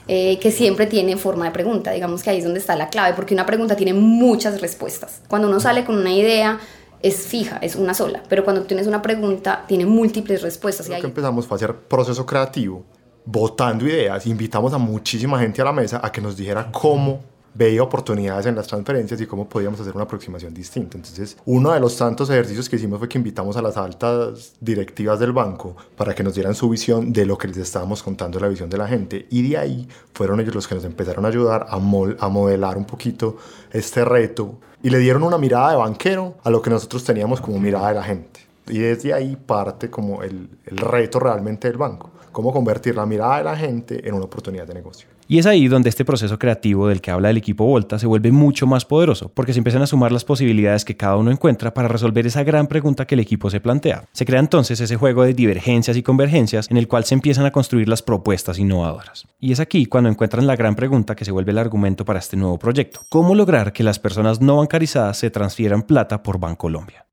eh, 0.07 0.39
que 0.39 0.51
siempre 0.51 0.87
tiene 0.87 1.17
forma 1.17 1.47
de 1.47 1.51
pregunta. 1.51 1.93
Digamos 1.93 2.23
que 2.23 2.31
ahí 2.31 2.39
es 2.39 2.45
donde 2.45 2.61
está 2.61 2.77
la 2.77 2.89
clave, 2.89 3.15
porque 3.15 3.35
una 3.35 3.47
pregunta 3.47 3.77
tiene 3.77 3.95
muchas 3.95 4.61
respuestas. 4.61 5.23
Cuando 5.29 5.49
uno 5.49 5.61
sale 5.61 5.85
con 5.85 5.97
una 5.97 6.13
idea, 6.13 6.59
es 7.03 7.27
fija, 7.27 7.59
es 7.63 7.77
una 7.77 7.95
sola, 7.95 8.23
pero 8.29 8.45
cuando 8.45 8.63
tienes 8.63 8.87
una 8.87 9.03
pregunta 9.03 9.65
tiene 9.67 9.87
múltiples 9.87 10.43
respuestas. 10.43 10.89
Lo 10.89 10.93
y 10.93 10.97
ahí... 10.97 11.01
que 11.01 11.07
empezamos 11.07 11.47
fue 11.47 11.55
a 11.55 11.57
hacer 11.57 11.77
proceso 11.77 12.27
creativo, 12.27 12.85
votando 13.25 13.87
ideas, 13.87 14.27
invitamos 14.27 14.73
a 14.73 14.79
muchísima 14.79 15.39
gente 15.39 15.63
a 15.63 15.65
la 15.65 15.73
mesa 15.73 16.01
a 16.03 16.11
que 16.11 16.21
nos 16.21 16.37
dijera 16.37 16.71
cómo 16.73 17.21
veía 17.55 17.83
oportunidades 17.83 18.47
en 18.47 18.55
las 18.55 18.67
transferencias 18.67 19.21
y 19.21 19.27
cómo 19.27 19.49
podíamos 19.49 19.81
hacer 19.81 19.95
una 19.95 20.05
aproximación 20.05 20.55
distinta. 20.55 20.97
Entonces, 20.97 21.37
uno 21.45 21.73
de 21.73 21.81
los 21.81 21.97
tantos 21.97 22.31
ejercicios 22.31 22.69
que 22.69 22.77
hicimos 22.77 22.99
fue 22.99 23.09
que 23.09 23.19
invitamos 23.19 23.57
a 23.57 23.63
las 23.63 23.77
altas 23.77 24.55
directivas 24.61 25.19
del 25.19 25.33
banco 25.33 25.77
para 25.97 26.15
que 26.15 26.23
nos 26.23 26.35
dieran 26.35 26.55
su 26.55 26.69
visión 26.69 27.13
de 27.13 27.27
lo 27.27 27.37
que 27.37 27.49
les 27.49 27.57
estábamos 27.59 28.03
contando, 28.03 28.39
la 28.39 28.49
visión 28.49 28.71
de 28.71 28.79
la 28.79 28.87
gente. 28.87 29.27
Y 29.31 29.49
de 29.49 29.59
ahí 29.59 29.89
fueron 30.13 30.41
ellos 30.41 30.55
los 30.55 30.69
que 30.69 30.75
nos 30.75 30.85
empezaron 30.85 31.25
a 31.25 31.29
ayudar 31.29 31.67
a, 31.69 31.79
mol 31.79 32.17
a 32.21 32.29
modelar 32.29 32.77
un 32.77 32.85
poquito 32.85 33.37
este 33.73 34.05
reto 34.05 34.59
y 34.83 34.91
le 34.91 34.99
dieron 34.99 35.23
una 35.23 35.39
mirada 35.39 35.71
de 35.71 35.77
banquero 35.77 36.37
a 36.45 36.51
lo 36.51 36.63
que 36.63 36.71
nosotros 36.71 37.03
teníamos 37.05 37.41
como 37.41 37.59
mirada 37.59 37.89
de 37.89 37.95
la 37.95 38.03
gente. 38.03 38.41
Y 38.69 38.79
desde 38.79 39.15
ahí 39.15 39.37
parte 39.37 39.91
como 39.91 40.23
el, 40.23 40.49
el 40.67 40.77
reto 40.77 41.19
realmente 41.19 41.69
del 41.69 41.79
banco, 41.79 42.11
cómo 42.33 42.53
convertir 42.53 42.95
la 42.95 43.07
mirada 43.07 43.39
de 43.39 43.45
la 43.45 43.57
gente 43.57 44.07
en 44.07 44.15
una 44.15 44.27
oportunidad 44.27 44.67
de 44.67 44.75
negocio. 44.75 45.09
Y 45.31 45.39
es 45.39 45.45
ahí 45.45 45.69
donde 45.69 45.91
este 45.91 46.07
proceso 46.07 46.39
creativo 46.39 46.89
del 46.89 47.03
que 47.03 47.11
habla 47.11 47.29
el 47.29 47.37
equipo 47.37 47.67
Volta 47.67 47.99
se 47.99 48.07
vuelve 48.07 48.33
mucho 48.33 48.67
más 48.67 48.87
poderoso, 48.87 49.31
porque 49.35 49.53
se 49.53 49.59
empiezan 49.59 49.83
a 49.83 49.87
sumar 49.87 50.11
las 50.11 50.25
posibilidades 50.25 50.87
que 50.87 50.97
cada 50.97 51.19
uno 51.19 51.31
encuentra 51.31 51.75
para 51.75 51.87
resolver 51.87 52.27
esa 52.27 52.45
gran 52.45 52.67
pregunta 52.67 53.07
que 53.07 53.15
el 53.15 53.21
equipo 53.21 53.51
se 53.51 53.61
plantea. 53.61 54.05
Se 54.13 54.25
crea 54.25 54.41
entonces 54.41 54.81
ese 54.81 54.97
juego 54.97 55.25
de 55.25 55.35
divergencias 55.35 55.99
y 55.99 56.03
convergencias 56.03 56.71
en 56.71 56.79
el 56.79 56.89
cual 56.89 57.05
se 57.05 57.13
empiezan 57.13 57.45
a 57.45 57.51
construir 57.51 57.91
las 57.91 58.01
propuestas 58.01 58.59
innovadoras. 58.59 59.27
Y 59.39 59.53
es 59.53 59.61
aquí 59.61 59.85
cuando 59.85 60.09
encuentran 60.09 60.47
la 60.47 60.57
gran 60.57 60.75
pregunta 60.75 61.15
que 61.15 61.27
se 61.27 61.33
vuelve 61.33 61.53
el 61.53 61.59
argumento 61.59 62.07
para 62.07 62.21
este 62.21 62.39
nuevo 62.39 62.59
proyecto. 62.59 63.01
¿Cómo 63.11 63.35
lograr 63.35 63.75
que 63.75 63.85
las 63.85 63.99
personas 63.99 64.41
no 64.41 64.57
bancarizadas 64.57 65.19
se 65.19 65.29
transfieran 65.29 65.83
plata 65.83 66.23
por 66.23 66.41
Bancolombia? 66.41 67.05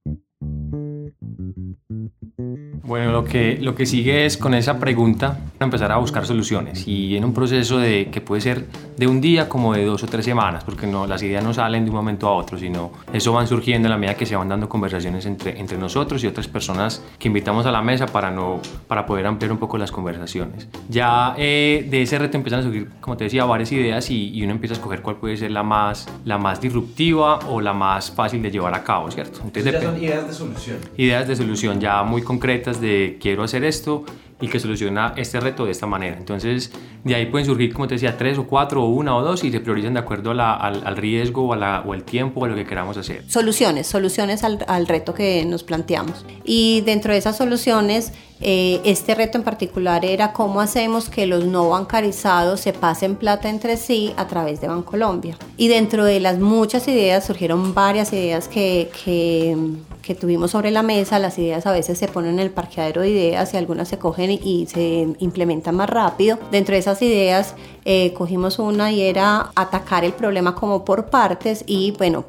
Bueno, 2.86 3.12
lo 3.12 3.26
que, 3.26 3.58
lo 3.60 3.74
que 3.74 3.88
sigue 3.88 4.28
es 4.28 4.38
con 4.38 4.54
esa 4.54 4.78
pregunta 4.80 5.40
empezar 5.60 5.92
a 5.92 5.98
buscar 5.98 6.26
soluciones 6.28 6.88
y 6.88 7.18
en 7.18 7.26
un 7.26 7.34
proceso 7.34 7.80
de, 7.80 8.10
que 8.12 8.22
puede 8.22 8.42
ser 8.42 8.66
de 8.96 9.08
un 9.08 9.22
día 9.22 9.50
como 9.50 9.74
de 9.74 9.84
dos 9.84 10.04
o 10.04 10.06
tres 10.06 10.24
semanas, 10.24 10.64
porque 10.64 10.86
no, 10.86 11.08
las 11.08 11.24
ideas 11.24 11.44
no 11.44 11.52
salen 11.52 11.84
de 11.84 11.90
un 11.90 11.96
momento 11.96 12.28
a 12.28 12.34
otro, 12.34 12.60
sino 12.60 12.92
eso 13.12 13.34
van 13.34 13.48
surgiendo 13.48 13.88
a 13.88 13.92
la 13.92 13.98
medida 13.98 14.14
que 14.16 14.28
se 14.28 14.36
van 14.36 14.50
dando 14.50 14.70
conversaciones 14.70 15.26
entre, 15.26 15.60
entre 15.60 15.80
nosotros 15.80 16.24
y 16.24 16.28
otras 16.28 16.48
personas 16.48 17.02
que 17.18 17.28
invitamos 17.28 17.66
a 17.66 17.72
la 17.72 17.82
mesa 17.82 18.06
para, 18.06 18.30
no, 18.30 18.60
para 18.88 19.08
poder 19.08 19.26
ampliar 19.26 19.52
un 19.52 19.58
poco 19.58 19.80
las 19.80 19.92
conversaciones. 19.92 20.68
Ya 20.88 21.34
eh, 21.40 21.88
de 21.90 22.04
ese 22.04 22.20
reto 22.20 22.38
empiezan 22.38 22.60
a 22.60 22.64
surgir, 22.64 22.90
como 23.02 23.18
te 23.18 23.24
decía, 23.24 23.46
varias 23.46 23.72
ideas 23.72 24.12
y, 24.12 24.30
y, 24.30 24.44
uno 24.44 24.52
empieza 24.52 24.76
a 24.76 24.78
escoger 24.78 25.02
cuál 25.02 25.16
puede 25.16 25.38
ser 25.38 25.50
la 25.50 25.64
más, 25.64 26.08
la 26.24 26.38
más 26.38 26.62
disruptiva 26.62 27.40
o 27.50 27.62
la 27.62 27.74
más 27.74 28.12
fácil 28.12 28.44
de 28.44 28.52
llevar 28.52 28.76
a 28.76 28.84
cabo, 28.84 29.10
¿cierto? 29.10 29.40
Entonces, 29.44 29.74
ya 29.74 29.82
son 29.82 29.98
ideas 29.98 30.28
de 30.28 30.34
solución. 30.34 30.78
Ideas 30.98 31.28
de 31.28 31.36
solución 31.36 31.80
ya 31.80 32.04
muy 32.04 32.22
concretas 32.22 32.75
de 32.82 33.18
quiero 33.20 33.44
hacer 33.44 33.64
esto 33.64 34.06
y 34.42 34.48
que 34.48 34.60
soluciona 34.60 35.14
este 35.16 35.40
reto 35.40 35.66
de 35.66 35.72
esta 35.72 35.88
manera. 35.88 36.18
Entonces, 36.18 36.72
de 37.04 37.16
ahí 37.16 37.28
pueden 37.28 37.46
surgir, 37.46 37.74
como 37.74 37.88
te 37.88 37.96
decía, 37.96 38.18
tres 38.18 38.38
o 38.38 38.46
cuatro 38.46 38.84
o 38.84 38.90
una 38.90 39.16
o 39.16 39.24
dos 39.24 39.44
y 39.44 39.52
se 39.52 39.60
priorizan 39.62 39.94
de 39.94 40.00
acuerdo 40.00 40.32
al, 40.32 40.40
al, 40.42 40.98
riesgo 40.98 41.48
o, 41.48 41.54
a 41.54 41.56
la, 41.56 41.84
o 41.86 41.94
el 41.94 42.04
tiempo 42.04 42.42
o 42.42 42.46
a 42.46 42.50
lo 42.50 42.56
que 42.56 42.66
queramos 42.66 42.98
hacer. 42.98 43.24
Soluciones, 43.30 43.88
soluciones 43.88 44.44
al, 44.44 44.64
al 44.68 44.88
reto 44.88 45.14
que 45.14 45.46
nos 45.46 45.64
planteamos. 45.64 46.26
Y 46.44 46.82
dentro 46.82 47.14
de 47.14 47.20
esas 47.20 47.38
soluciones, 47.38 48.12
eh, 48.42 48.82
este 48.84 49.16
reto 49.16 49.38
en 49.38 49.44
particular 49.44 50.04
era 50.04 50.34
cómo 50.34 50.60
hacemos 50.60 51.10
que 51.10 51.26
los 51.26 51.46
no 51.46 51.70
bancarizados 51.70 52.60
se 52.60 52.74
pasen 52.74 53.16
plata 53.16 53.50
entre 53.50 53.78
sí 53.78 54.14
a 54.18 54.28
través 54.28 54.60
de 54.62 54.68
Bancolombia. 54.68 55.38
Y 55.58 55.70
dentro 55.70 56.04
de 56.04 56.20
las 56.20 56.40
muchas 56.40 56.88
ideas 56.88 57.26
surgieron 57.26 57.74
varias 57.74 58.12
ideas 58.12 58.48
que, 58.48 58.90
que, 59.04 60.16
tuvimos 60.16 60.52
sobre 60.52 60.70
la 60.70 60.84
mesa. 60.84 61.18
Las 61.18 61.40
ideas 61.40 61.66
a 61.66 61.72
veces 61.72 61.98
se 61.98 62.08
ponen 62.08 62.36
en 62.36 62.40
el 62.40 62.52
parqueadero 62.52 63.02
de 63.02 63.10
ideas 63.10 63.54
y 63.54 63.58
algunas 63.58 63.88
se 63.88 63.98
cogen 63.98 64.32
y 64.32 64.68
se 64.68 65.08
implementan 65.20 65.76
más 65.76 65.90
rápido. 65.90 66.38
Dentro 66.52 66.74
de 66.74 66.80
esas 66.80 67.02
ideas 67.02 67.56
eh, 67.86 68.14
cogimos 68.14 68.60
una 68.60 68.92
y 68.92 69.02
era 69.02 69.52
atacar 69.56 70.04
el 70.04 70.14
problema 70.14 70.56
como 70.56 70.86
por 70.86 71.08
partes 71.08 71.64
y 71.68 71.92
bueno, 71.92 72.26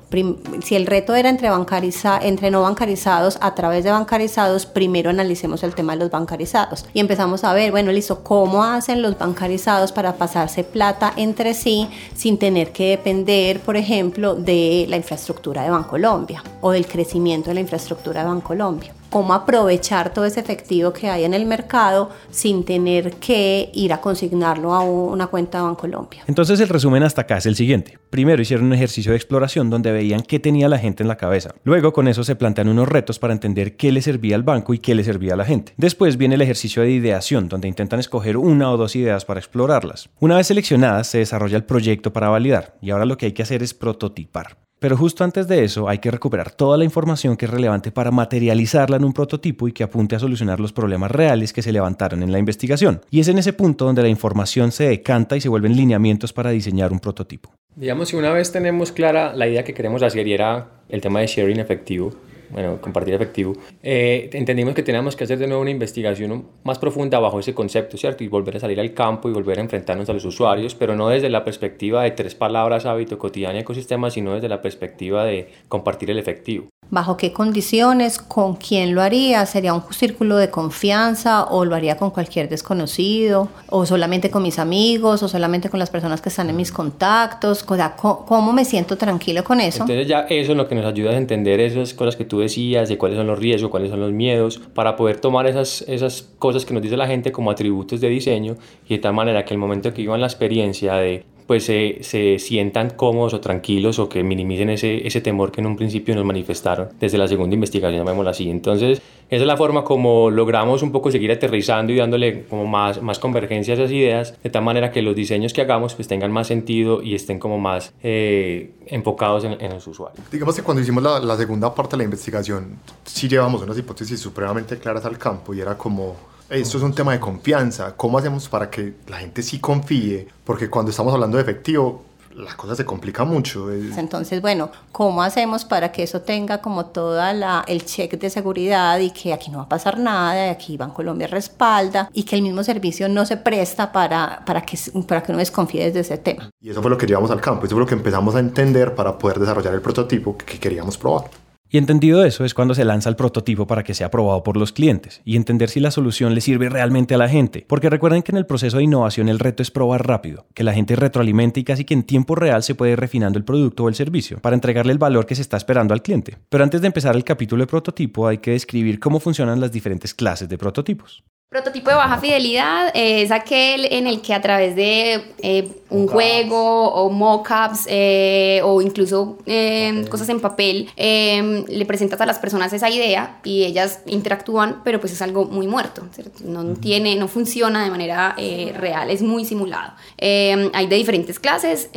si 0.63 0.75
el 0.75 0.87
reto 0.87 1.15
era 1.15 1.29
entre, 1.29 1.51
bancariza 1.51 2.19
entre 2.23 2.51
no 2.51 2.63
bancarizados 2.63 3.39
a 3.41 3.55
través 3.55 3.85
de 3.85 3.91
bancarizados, 3.91 4.67
primero 4.67 5.11
analicemos 5.11 5.63
el 5.63 5.75
tema 5.75 5.96
los 5.97 6.11
bancarizados. 6.11 6.87
Y 6.95 7.01
empezamos 7.01 7.45
a 7.45 7.53
ver, 7.53 7.71
bueno, 7.71 7.93
listo, 7.93 8.23
cómo 8.23 8.65
hacen 8.65 9.03
los 9.03 9.19
bancarizados 9.19 9.93
para 9.93 10.15
pasarse 10.15 10.65
plata 10.65 11.13
entre 11.17 11.55
sí 11.55 11.89
sin 12.15 12.39
tener 12.39 12.73
que 12.73 12.91
depender, 12.91 13.61
por 13.61 13.77
ejemplo, 13.77 14.35
de 14.35 14.87
la 14.89 14.97
infraestructura 14.97 15.63
de 15.63 15.71
Bancolombia 15.71 16.43
o 16.61 16.71
del 16.71 16.87
crecimiento 16.87 17.51
de 17.51 17.55
la 17.55 17.61
infraestructura 17.61 18.23
de 18.23 18.29
Bancolombia 18.29 18.93
cómo 19.11 19.35
aprovechar 19.35 20.13
todo 20.13 20.25
ese 20.25 20.41
efectivo 20.41 20.93
que 20.93 21.09
hay 21.09 21.25
en 21.25 21.35
el 21.35 21.47
mercado 21.47 22.11
sin 22.31 22.65
tener 22.65 23.15
que 23.15 23.71
ir 23.75 23.93
a 23.93 24.01
consignarlo 24.01 24.75
a 24.75 24.83
una 24.83 25.27
cuenta 25.27 25.59
de 25.59 25.65
Bancolombia. 25.65 26.25
Entonces 26.27 26.61
el 26.61 26.69
resumen 26.69 27.03
hasta 27.03 27.23
acá 27.23 27.39
es 27.39 27.47
el 27.47 27.57
siguiente. 27.57 27.99
Primero 28.11 28.43
hicieron 28.43 28.67
un 28.67 28.73
ejercicio 28.73 29.13
de 29.13 29.17
exploración 29.17 29.71
donde 29.71 29.93
veían 29.93 30.23
qué 30.23 30.39
tenía 30.39 30.69
la 30.69 30.79
gente 30.79 31.03
en 31.03 31.09
la 31.09 31.17
cabeza. 31.17 31.55
Luego 31.65 31.93
con 31.93 32.09
eso 32.09 32.25
se 32.25 32.37
plantean 32.37 32.69
unos 32.69 32.89
retos 32.89 33.19
para 33.19 33.33
entender 33.33 33.77
qué 33.77 33.93
le 33.93 34.03
servía 34.03 34.37
al 34.37 34.43
banco 34.43 34.75
y 34.75 34.79
qué 34.79 34.95
le 34.95 35.05
servía 35.05 35.35
a 35.35 35.37
la 35.37 35.45
gente. 35.45 35.73
Después 35.77 36.17
viene 36.17 36.35
el 36.35 36.43
ejercicio 36.43 36.83
de 36.83 36.91
ideación 36.91 37.49
donde 37.49 37.69
intentan 37.69 38.01
escoger 38.01 38.37
una 38.37 38.71
o 38.71 38.77
dos 38.77 38.97
ideas 38.97 39.25
para 39.25 39.41
explorarlas. 39.41 40.09
Una 40.21 40.37
vez 40.37 40.47
seleccionadas 40.49 41.09
se 41.09 41.19
desarrolla 41.19 41.57
el 41.57 41.65
proyecto 41.65 42.13
para 42.13 42.29
validar 42.29 42.77
y 42.81 42.91
ahora 42.91 43.05
lo 43.05 43.17
que 43.17 43.27
hay 43.27 43.33
que 43.33 43.43
hacer 43.43 43.63
es 43.63 43.75
prototipar. 43.75 44.66
Pero 44.79 44.97
justo 44.97 45.25
antes 45.25 45.49
de 45.49 45.65
eso 45.65 45.89
hay 45.89 45.99
que 45.99 46.11
recuperar 46.11 46.51
toda 46.51 46.77
la 46.77 46.85
información 46.85 47.37
que 47.37 47.47
es 47.47 47.51
relevante 47.51 47.91
para 47.91 48.11
materializarla 48.11 48.99
en 48.99 49.05
un 49.05 49.15
prototipo 49.15 49.69
y 49.69 49.73
que 49.73 49.83
apunte 49.83 50.17
a 50.17 50.19
solucionar 50.19 50.61
los 50.61 50.75
problemas 50.75 51.11
reales 51.11 51.55
que 51.55 51.63
se 51.63 51.73
levantaron 51.73 52.23
en 52.23 52.31
la 52.31 52.39
investigación. 52.39 53.01
Y 53.11 53.21
es 53.21 53.29
en 53.29 53.39
ese 53.39 53.55
punto 53.55 53.87
donde 53.87 54.03
la 54.03 54.09
información 54.09 54.73
se 54.73 54.89
decanta 54.89 55.37
y 55.37 55.41
se 55.41 55.49
vuelven 55.49 55.75
lineamientos 55.75 56.35
para 56.35 56.51
diseñar 56.51 56.93
un 56.93 57.01
prototipo. 57.01 57.51
Digamos, 57.75 58.09
si 58.09 58.17
una 58.17 58.33
vez 58.33 58.53
tenemos 58.53 58.93
clara 58.93 59.35
la 59.35 59.49
idea 59.49 59.65
que 59.65 59.73
queremos 59.73 60.03
hacer 60.03 60.27
y 60.27 60.35
era 60.35 60.69
el 60.91 61.01
tema 61.01 61.21
de 61.21 61.27
sharing 61.27 61.59
efectivo, 61.59 62.13
bueno, 62.51 62.81
compartir 62.81 63.15
efectivo, 63.15 63.55
eh, 63.83 64.31
entendimos 64.33 64.75
que 64.75 64.83
teníamos 64.83 65.17
que 65.17 65.25
hacer 65.25 65.39
de 65.39 65.47
nuevo 65.47 65.63
una 65.63 65.71
investigación 65.71 66.47
más 66.65 66.79
profunda 66.79 67.19
bajo 67.19 67.41
ese 67.41 67.55
concepto, 67.55 67.97
¿cierto? 67.97 68.25
Y 68.25 68.29
volver 68.29 68.57
a 68.57 68.61
salir 68.61 68.81
al 68.81 68.93
campo 68.95 69.29
y 69.29 69.33
volver 69.33 69.59
a 69.59 69.63
enfrentarnos 69.63 70.09
a 70.09 70.13
los 70.13 70.25
usuarios, 70.25 70.75
pero 70.75 70.97
no 70.97 71.09
desde 71.09 71.29
la 71.29 71.45
perspectiva 71.45 72.03
de 72.03 72.11
tres 72.13 72.35
palabras, 72.35 72.87
hábito, 72.87 73.19
cotidiano 73.19 73.57
y 73.59 73.61
ecosistema, 73.61 74.11
sino 74.11 74.35
desde 74.35 74.49
la 74.49 74.63
perspectiva 74.63 75.25
de 75.25 75.49
compartir 75.69 76.11
el 76.11 76.19
efectivo. 76.19 76.69
¿Bajo 76.89 77.17
qué 77.17 77.33
condiciones? 77.33 78.19
¿Con 78.19 78.55
quién 78.55 78.95
lo 78.95 79.03
haría? 79.03 79.45
¿Sería 79.47 79.75
un 79.75 79.83
círculo 79.93 80.37
de 80.37 80.51
confianza 80.51 81.45
o 81.45 81.65
lo 81.65 81.75
haría 81.75 81.97
con 81.97 82.11
cualquier 82.11 82.49
desconocido? 82.49 83.49
¿O 83.69 83.85
solamente 83.87 84.31
con 84.31 84.45
mis 84.45 84.61
amigos? 84.61 85.21
¿O 85.25 85.29
solamente 85.29 85.69
con 85.69 85.81
las 85.81 85.91
personas 85.91 86.21
que 86.21 86.29
están 86.29 86.49
en 86.49 86.57
mis 86.57 86.71
contactos? 86.71 87.65
¿Cómo 87.97 88.53
me 88.53 88.65
siento 88.65 88.97
tranquilo 88.97 89.43
con 89.43 89.61
eso? 89.61 89.83
Entonces 89.83 90.07
ya 90.07 90.21
eso 90.21 90.53
es 90.53 90.57
lo 90.57 90.69
que 90.69 90.77
nos 90.77 90.85
ayuda 90.85 91.11
a 91.11 91.17
entender 91.17 91.59
esas 91.59 91.93
cosas 91.93 92.15
que 92.15 92.25
decías, 92.41 92.89
de 92.89 92.99
cuáles 92.99 93.19
son 93.19 93.27
los 93.27 93.39
riesgos, 93.39 93.71
cuáles 93.71 93.91
son 93.91 94.01
los 94.01 94.13
miedos, 94.13 94.59
para 94.75 94.97
poder 94.97 95.21
tomar 95.21 95.47
esas, 95.47 95.83
esas 95.89 96.23
cosas 96.39 96.65
que 96.65 96.75
nos 96.75 96.83
dice 96.83 96.97
la 96.97 97.07
gente 97.07 97.33
como 97.33 97.51
atributos 97.51 98.01
de 98.01 98.09
diseño 98.09 98.57
y 98.89 98.97
de 98.97 99.01
tal 99.01 99.15
manera 99.15 99.45
que 99.45 99.55
el 99.55 99.59
momento 99.59 99.93
que 99.93 100.03
vivan 100.03 100.21
la 100.21 100.27
experiencia 100.27 100.95
de 100.95 101.25
pues 101.47 101.65
se, 101.65 101.99
se 102.03 102.39
sientan 102.39 102.91
cómodos 102.91 103.35
o 103.35 103.41
tranquilos 103.41 103.99
o 103.99 104.09
que 104.09 104.23
minimicen 104.23 104.71
ese, 104.71 105.07
ese 105.07 105.21
temor 105.21 105.53
que 105.53 105.61
en 105.61 105.67
un 105.67 105.77
principio 105.77 106.15
nos 106.15 106.25
manifestaron 106.25 106.89
desde 106.99 107.19
la 107.19 107.29
segunda 107.29 107.55
investigación, 107.55 108.01
llamémoslo 108.01 108.31
así. 108.31 108.51
Entonces, 108.51 109.01
esa 109.29 109.43
es 109.43 109.47
la 109.47 109.57
forma 109.57 109.85
como 109.85 110.31
logramos 110.31 110.83
un 110.83 110.93
poco 110.93 111.11
seguir 111.11 111.33
aterrizando 111.33 111.93
y 111.93 111.97
dándole 111.97 112.45
como 112.45 112.67
más, 112.67 113.03
más 113.03 113.19
convergencia 113.19 113.75
a 113.75 113.77
esas 113.77 113.91
ideas, 113.91 114.35
de 114.43 114.51
tal 114.51 114.63
manera 114.63 114.91
que 114.91 115.03
los 115.03 115.15
diseños 115.15 115.53
que 115.53 115.63
hagamos 115.63 115.95
pues 115.95 116.09
tengan 116.09 116.33
más 116.33 116.47
sentido 116.47 117.03
y 117.03 117.15
estén 117.15 117.39
como 117.39 117.59
más 117.59 117.93
eh, 118.03 118.73
enfocados 118.87 119.45
en, 119.45 119.61
en, 119.61 119.73
los 119.73 119.87
usuarios. 119.87 120.25
Digamos 120.31 120.55
que 120.55 120.63
cuando 120.63 120.83
hicimos 120.83 121.03
la, 121.03 121.21
la 121.21 121.37
segunda 121.37 121.75
parte 121.75 121.93
de 121.93 121.99
la 121.99 122.05
investigación, 122.05 122.79
sí 123.05 123.29
llevamos 123.29 123.63
unas 123.63 123.79
hipótesis 123.79 124.21
supremamente 124.21 124.79
claras 124.79 125.05
al 125.05 125.19
campo 125.19 125.55
y 125.55 125.61
era 125.61 125.77
como 125.77 126.17
esto 126.51 126.79
es 126.79 126.85
un 126.85 126.95
tema 126.95 127.13
de 127.13 127.21
confianza. 127.21 127.95
¿Cómo 127.97 128.19
hacemos 128.19 128.49
para 128.49 128.71
que 128.71 128.95
la 129.09 129.19
gente 129.19 129.43
sí 129.43 129.59
confíe? 129.59 130.29
Porque 130.45 130.71
cuando 130.71 130.91
estamos 130.91 131.13
hablando 131.13 131.37
de 131.37 131.43
efectivo, 131.43 132.05
la 132.37 132.55
cosa 132.55 132.77
se 132.77 132.85
complica 132.85 133.25
mucho. 133.25 133.73
Entonces, 133.73 134.43
bueno, 134.43 134.71
¿cómo 134.93 135.23
hacemos 135.23 135.65
para 135.65 135.91
que 135.91 136.03
eso 136.03 136.21
tenga 136.21 136.59
como 136.59 136.87
toda 136.87 137.33
la, 137.33 137.65
el 137.67 137.85
check 137.85 138.19
de 138.19 138.29
seguridad 138.31 138.99
y 138.99 139.11
que 139.11 139.33
aquí 139.33 139.51
no 139.51 139.59
va 139.59 139.65
a 139.65 139.69
pasar 139.69 139.99
nada, 139.99 140.47
y 140.47 140.51
aquí 140.51 140.79
Colombia 140.95 141.27
respalda 141.27 142.11
y 142.13 142.25
que 142.25 142.37
el 142.37 142.43
mismo 142.43 142.63
servicio 142.63 143.09
no 143.09 143.25
se 143.25 143.39
presta 143.39 143.91
para, 143.91 144.43
para, 144.45 144.63
que, 144.63 144.79
para 145.07 145.23
que 145.23 145.33
uno 145.33 145.39
desconfíe 145.39 145.91
de 145.91 146.01
ese 146.01 146.19
tema? 146.19 146.51
Y 146.61 146.71
eso 146.71 146.83
fue 146.83 146.91
lo 146.91 146.99
que 146.99 147.07
llevamos 147.07 147.31
al 147.31 147.41
campo, 147.41 147.65
eso 147.65 147.75
fue 147.75 147.81
lo 147.81 147.89
que 147.89 147.95
empezamos 147.95 148.35
a 148.35 148.41
entender 148.41 148.95
para 148.95 149.17
poder 149.17 149.39
desarrollar 149.39 149.73
el 149.73 149.81
prototipo 149.81 150.37
que 150.37 150.59
queríamos 150.59 150.99
probar. 150.99 151.31
Y 151.69 151.79
entendido 151.79 152.25
eso 152.25 152.45
es 152.45 152.55
cuando 152.55 152.75
se 152.75 152.85
lanza 152.85 153.09
el 153.09 153.17
prototipo 153.17 153.67
para 153.67 153.83
que 153.83 153.95
sea 153.95 154.07
aprobado 154.07 154.43
por 154.43 154.57
los 154.57 154.73
clientes 154.73 155.21
y 155.25 155.37
entender 155.37 155.69
si 155.69 155.81
la 155.81 155.91
solución 155.91 156.35
le 156.35 156.41
sirve 156.41 156.69
realmente 156.69 157.15
a 157.15 157.19
la 157.19 157.29
gente. 157.29 157.65
Porque 157.67 157.91
recuerden 157.91 158.23
que 158.23 158.33
en 158.33 158.39
el 158.39 158.47
proceso 158.47 158.77
de 158.77 158.85
innovación 158.85 159.29
el 159.29 159.41
reto 159.41 159.63
es 159.63 159.71
probar 159.71 160.07
rápido, 160.07 160.47
que 160.55 160.65
la 160.65 160.75
gente 160.75 160.95
retroalimente 160.95 161.61
y 161.61 161.65
casi 161.65 161.85
que 161.85 161.95
en 161.95 162.05
tiempo 162.05 162.37
real 162.37 162.63
se 162.63 162.75
puede 162.75 162.93
ir 162.93 163.01
refinando 163.01 163.39
el 163.39 163.45
producto 163.45 163.85
o 163.85 163.89
el 163.89 163.95
servicio 163.95 164.39
para 164.39 164.55
entregarle 164.55 164.93
el 164.93 164.99
valor 164.99 165.27
que 165.27 165.35
se 165.35 165.43
está 165.43 165.57
esperando 165.57 165.93
al 165.93 166.03
cliente. 166.03 166.39
Pero 166.49 166.63
antes 166.63 166.81
de 166.81 166.87
empezar 166.87 167.17
el 167.17 167.25
capítulo 167.25 167.63
de 167.63 167.67
prototipo 167.67 168.29
hay 168.29 168.39
que 168.39 168.53
describir 168.53 169.01
cómo 169.01 169.19
funcionan 169.19 169.61
las 169.61 169.73
diferentes 169.73 170.15
clases 170.15 170.49
de 170.49 170.59
prototipos. 170.59 171.25
Prototipo 171.49 171.91
de 171.91 171.97
baja 171.97 172.19
fidelidad 172.19 172.91
es 172.93 173.31
aquel 173.31 173.85
en 173.93 174.09
el 174.09 174.21
que 174.21 174.35
a 174.35 174.43
través 174.43 174.75
de 174.75 175.33
eh, 175.39 175.81
un 175.91 176.09
juego 176.09 176.93
o 176.93 177.09
mockups 177.09 177.87
eh, 177.87 178.61
o 178.65 178.83
incluso 178.83 179.39
eh, 179.47 180.05
cosas 180.11 180.29
en 180.29 180.41
papel 180.41 180.91
le 180.97 181.87
presentas 181.87 182.21
a 182.21 182.27
las 182.27 182.41
personas 182.41 182.73
esa 182.73 182.91
idea 182.91 183.39
y 183.45 183.63
ellas 183.63 184.01
interactúan, 184.07 184.81
pero 184.83 184.99
pues 184.99 185.13
es 185.13 185.23
algo 185.23 185.45
muy 185.45 185.69
muerto, 185.69 186.09
no 186.45 186.75
tiene, 186.75 187.15
no 187.15 187.29
funciona 187.29 187.85
de 187.85 187.91
manera 187.91 188.35
real, 188.75 189.11
es 189.11 189.23
muy 189.23 189.45
simulado. 189.45 189.93
hay 190.19 190.87
de 190.89 190.97
diferentes 190.97 191.39
clases, 191.39 191.91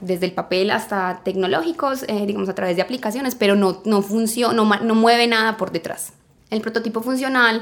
desde 0.00 0.24
el 0.24 0.32
papel 0.32 0.70
hasta 0.70 1.20
tecnológicos, 1.24 2.06
digamos 2.06 2.48
a 2.48 2.54
través 2.54 2.76
de 2.76 2.80
aplicaciones, 2.80 3.34
pero 3.34 3.54
no, 3.54 3.82
no 3.84 4.00
funciona, 4.00 4.54
no, 4.54 4.64
no 4.64 4.94
mueve 4.94 5.26
nada 5.26 5.58
por 5.58 5.72
detrás. 5.72 6.14
El 6.48 6.62
prototipo 6.62 7.02
funcional 7.02 7.60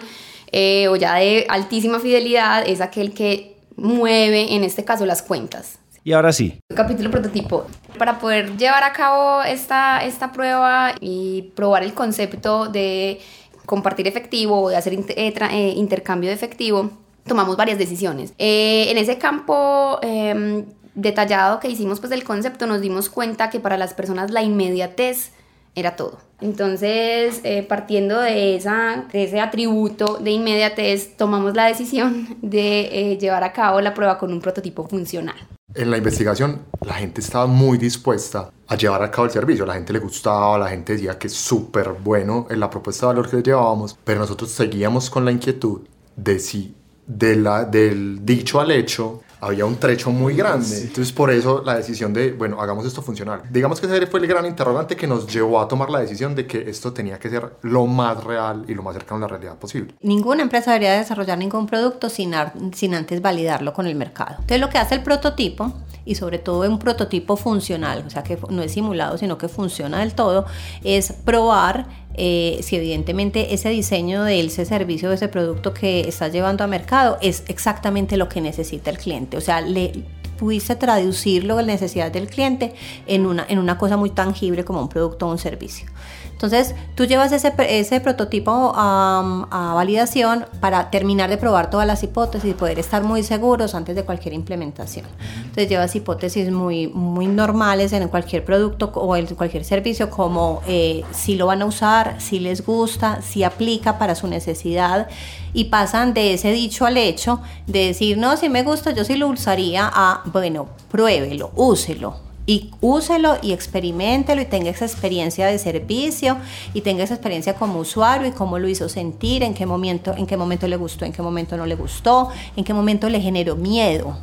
eh, 0.53 0.89
o 0.89 0.97
ya 0.97 1.15
de 1.17 1.47
altísima 1.49 2.01
fidelidad 2.01 2.67
es 2.67 2.81
aquel 2.81 3.13
que 3.13 3.57
mueve, 3.77 4.55
en 4.55 4.65
este 4.65 4.85
caso, 4.85 5.07
las 5.07 5.23
cuentas. 5.23 5.79
Y 6.05 6.13
ahora 6.13 6.33
sí. 6.33 6.61
Capítulo 6.75 7.11
prototipo. 7.11 7.67
Para 7.99 8.19
poder 8.19 8.57
llevar 8.57 8.85
a 8.85 8.93
cabo 8.93 9.43
esta, 9.43 10.05
esta 10.05 10.33
prueba 10.33 10.95
y 11.01 11.51
probar 11.55 11.83
el 11.83 11.95
concepto 11.95 12.69
de 12.69 13.21
compartir 13.67 14.07
efectivo 14.07 14.63
o 14.63 14.69
de 14.69 14.77
hacer 14.77 14.95
eh, 14.95 15.05
eh, 15.17 15.73
intercambio 15.77 16.31
de 16.31 16.37
efectivo, 16.37 16.91
tomamos 17.27 17.57
varias 17.57 17.79
decisiones. 17.79 18.33
en 18.39 18.97
ese 18.99 19.19
campo 19.19 19.99
em, 20.03 20.65
detallado 20.95 21.59
que 21.59 21.69
hicimos 21.69 21.99
pues 21.99 22.11
del 22.11 22.23
concepto, 22.23 22.67
nos 22.67 22.81
dimos 22.81 23.09
cuenta 23.09 23.51
que 23.51 23.59
para 23.59 23.77
las 23.77 23.93
personas 23.93 24.31
la 24.31 24.43
inmediatez 24.43 25.33
era 25.77 25.95
todo. 25.95 26.19
Entonces, 26.41 27.41
eh, 27.45 27.63
partiendo 27.63 28.19
de, 28.21 28.57
esa, 28.57 29.05
de 29.13 29.25
ese 29.25 29.41
atributo 29.41 30.19
de 30.19 30.33
inmediatez, 30.33 31.17
tomamos 31.17 31.55
la 31.55 31.67
decisión 31.67 32.37
de 32.43 33.13
eh, 33.13 33.19
llevar 33.19 33.45
a 33.45 33.53
cabo 33.53 33.81
la 33.81 33.95
prueba 33.95 34.19
con 34.19 34.33
un 34.33 34.41
prototipo 34.41 34.89
funcional. 34.89 35.37
En 35.75 35.91
la 35.91 35.99
investigación, 35.99 36.63
la 36.81 36.95
gente 36.95 37.21
estaba 37.21 37.47
muy 37.47 37.77
dispuesta 37.77 38.51
a 38.67 38.77
llevar 38.77 39.03
a 39.03 39.11
cabo 39.11 39.27
el 39.27 39.31
servicio. 39.31 39.67
La 39.67 39.75
gente 39.75 39.93
le 39.93 39.99
gustaba, 39.99 40.59
la 40.59 40.69
gente 40.69 40.95
decía 40.95 41.19
que 41.19 41.27
es 41.27 41.35
súper 41.35 41.91
bueno 41.93 42.47
en 42.49 42.59
la 42.59 42.71
propuesta 42.71 43.07
de 43.07 43.15
valor 43.15 43.31
que 43.31 43.43
llevábamos, 43.43 43.99
pero 44.03 44.21
nosotros 44.21 44.51
seguíamos 44.51 45.11
con 45.11 45.27
la 45.27 45.33
inquietud 45.33 45.83
de 46.17 46.39
si 46.39 46.75
de 47.07 47.37
la, 47.37 47.65
del 47.65 48.25
dicho 48.25 48.61
al 48.61 48.71
hecho 48.71 49.23
había 49.41 49.65
un 49.65 49.77
trecho 49.77 50.11
muy 50.11 50.35
grande. 50.35 50.81
Entonces, 50.81 51.13
por 51.13 51.31
eso 51.31 51.63
la 51.65 51.77
decisión 51.77 52.13
de, 52.13 52.33
bueno, 52.33 52.61
hagamos 52.61 52.87
esto 52.87 53.03
funcional. 53.03 53.43
Digamos 53.51 53.81
que 53.81 53.87
ese 53.87 54.07
fue 54.07 54.21
el 54.21 54.27
gran 54.27 54.47
interrogante 54.47 54.97
que 54.97 55.07
nos 55.07 55.27
llevó 55.27 55.61
a 55.61 55.69
tomar 55.69 55.91
la 55.91 56.01
decisión 56.01 56.35
de 56.35 56.47
que 56.47 56.69
esto 56.69 56.93
tenía 56.93 57.19
que 57.19 57.29
ser 57.29 57.57
lo 57.63 57.87
más 57.87 58.23
real 58.25 58.65
y 58.69 58.75
lo 58.75 58.83
más 58.83 58.95
cercano 58.95 59.19
a 59.19 59.21
la 59.23 59.29
realidad 59.29 59.57
posible. 59.57 59.95
Ninguna 60.01 60.43
empresa 60.43 60.73
debería 60.73 60.95
desarrollar 60.95 61.39
ningún 61.39 61.67
producto 61.67 62.09
sin, 62.09 62.35
sin 62.75 62.95
antes 62.95 63.21
validarlo 63.21 63.73
con 63.73 63.87
el 63.87 63.95
mercado. 63.95 64.37
Entonces, 64.41 64.61
lo 64.61 64.71
que 64.71 64.79
hace 64.79 64.95
el 64.95 65.03
prototipo, 65.03 65.73
y 66.05 66.15
sobre 66.15 66.39
todo 66.39 66.69
un 66.69 66.79
prototipo 66.79 67.37
funcional, 67.37 68.05
o 68.07 68.11
sea, 68.11 68.23
que 68.23 68.39
no 68.49 68.63
es 68.63 68.73
simulado, 68.73 69.19
sino 69.19 69.37
que 69.37 69.49
funciona 69.49 69.99
del 69.99 70.15
todo, 70.15 70.47
es 70.85 71.13
probar 71.13 72.06
eh, 72.17 72.61
si 72.63 72.77
evidentemente 72.77 73.55
ese 73.55 73.69
diseño 73.69 74.25
de 74.25 74.41
ese 74.41 74.65
servicio, 74.65 75.09
de 75.11 75.17
ese 75.17 75.29
producto 75.29 75.75
que 75.75 76.01
estás 76.09 76.33
llevando 76.33 76.65
a 76.65 76.67
mercado 76.67 77.19
es 77.21 77.45
exactamente 77.49 78.17
lo 78.17 78.29
que 78.29 78.41
necesita 78.41 78.91
el 78.91 78.99
cliente. 78.99 79.37
O 79.37 79.41
sea, 79.41 79.61
le 79.61 79.93
pudiste 80.39 80.77
traducirlo, 80.77 81.57
la 81.57 81.63
necesidad 81.63 82.11
del 82.11 82.29
cliente, 82.29 82.75
en 83.07 83.27
una, 83.27 83.47
en 83.49 83.59
una 83.59 83.79
cosa 83.79 83.97
muy 83.97 84.11
tangible 84.11 84.65
como 84.65 84.81
un 84.81 84.89
producto 84.89 85.27
o 85.27 85.31
un 85.31 85.39
servicio. 85.39 85.89
Entonces, 86.37 86.75
tú 86.95 87.07
llevas 87.07 87.33
ese, 87.33 88.01
prototipo 88.03 88.73
a, 88.75 89.73
validación 89.75 90.45
para 90.61 90.91
terminar 90.91 91.31
de 91.31 91.39
probar 91.39 91.71
todas 91.71 91.87
las 91.87 92.03
hipótesis 92.03 92.51
y 92.51 92.53
poder 92.53 92.79
estar 92.79 93.03
muy 93.03 93.23
seguros 93.23 93.75
antes 93.75 93.97
de 93.97 94.05
cualquier 94.05 94.35
implementación. 94.35 95.07
Entonces, 95.37 95.71
llevas 95.71 95.97
hipótesis 95.97 96.51
muy, 96.51 96.89
muy 96.89 97.27
normales 97.27 97.95
en 97.95 98.07
cualquier 98.09 98.45
producto 98.45 98.93
o 98.95 99.17
en 99.17 99.25
cualquier 99.35 99.65
servicio, 99.65 100.11
como 100.11 100.61
eh, 100.67 101.05
si 101.11 101.37
lo 101.37 101.47
van 101.47 101.63
a 101.63 101.65
usar, 101.65 102.21
si 102.21 102.39
les 102.39 102.67
gusta, 102.67 103.23
si 103.23 103.43
aplica 103.43 103.99
para 103.99 104.15
su 104.15 104.27
necesidad 104.27 105.09
y 105.55 105.65
pasan 105.65 106.13
de 106.13 106.35
ese 106.35 106.53
dicho 106.53 106.85
al 106.85 106.99
hecho 106.99 107.41
de 107.67 107.87
decir, 107.87 108.19
no, 108.19 108.37
si 108.37 108.51
me 108.51 108.63
gusta, 108.63 108.91
yo 108.91 109.05
sí 109.05 109.17
lo 109.17 109.29
usaría, 109.29 109.91
a, 109.91 110.21
bueno, 110.27 110.69
pruébelo, 110.91 111.51
úselo 111.55 112.26
y 112.47 112.71
úselo 112.81 113.39
y 113.43 113.53
experimentelo 113.53 114.41
y 114.41 114.47
tenga 114.47 114.71
esa 114.71 114.87
experiencia 114.87 115.47
de 115.47 115.59
servicio 115.59 116.39
y 116.73 116.81
tenga 116.81 117.05
esa 117.05 117.15
experiencia 117.15 117.55
como 117.55 117.81
usuario 117.81 118.29
y 118.29 118.33
cómo 118.33 118.59
lo 118.59 118.69
hizo 118.69 118.89
sentir, 118.89 119.43
en 119.43 119.53
qué 119.53 119.67
momento, 119.67 120.15
en 120.17 120.27
qué 120.27 120.37
momento 120.37 120.69
le 120.69 120.77
gustó, 120.77 121.05
en 121.05 121.13
qué 121.13 121.23
momento 121.23 121.57
no 121.57 121.67
le 121.67 121.75
gustó, 121.75 122.31
en 122.57 122.65
qué 122.65 122.73
momento 122.73 123.09
le 123.11 123.21
generó 123.21 123.57
miedo 123.57 124.17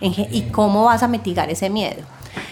y 0.00 0.42
cómo 0.52 0.84
vas 0.84 1.02
a 1.02 1.08
mitigar 1.08 1.50
ese 1.50 1.70
miedo. 1.70 2.02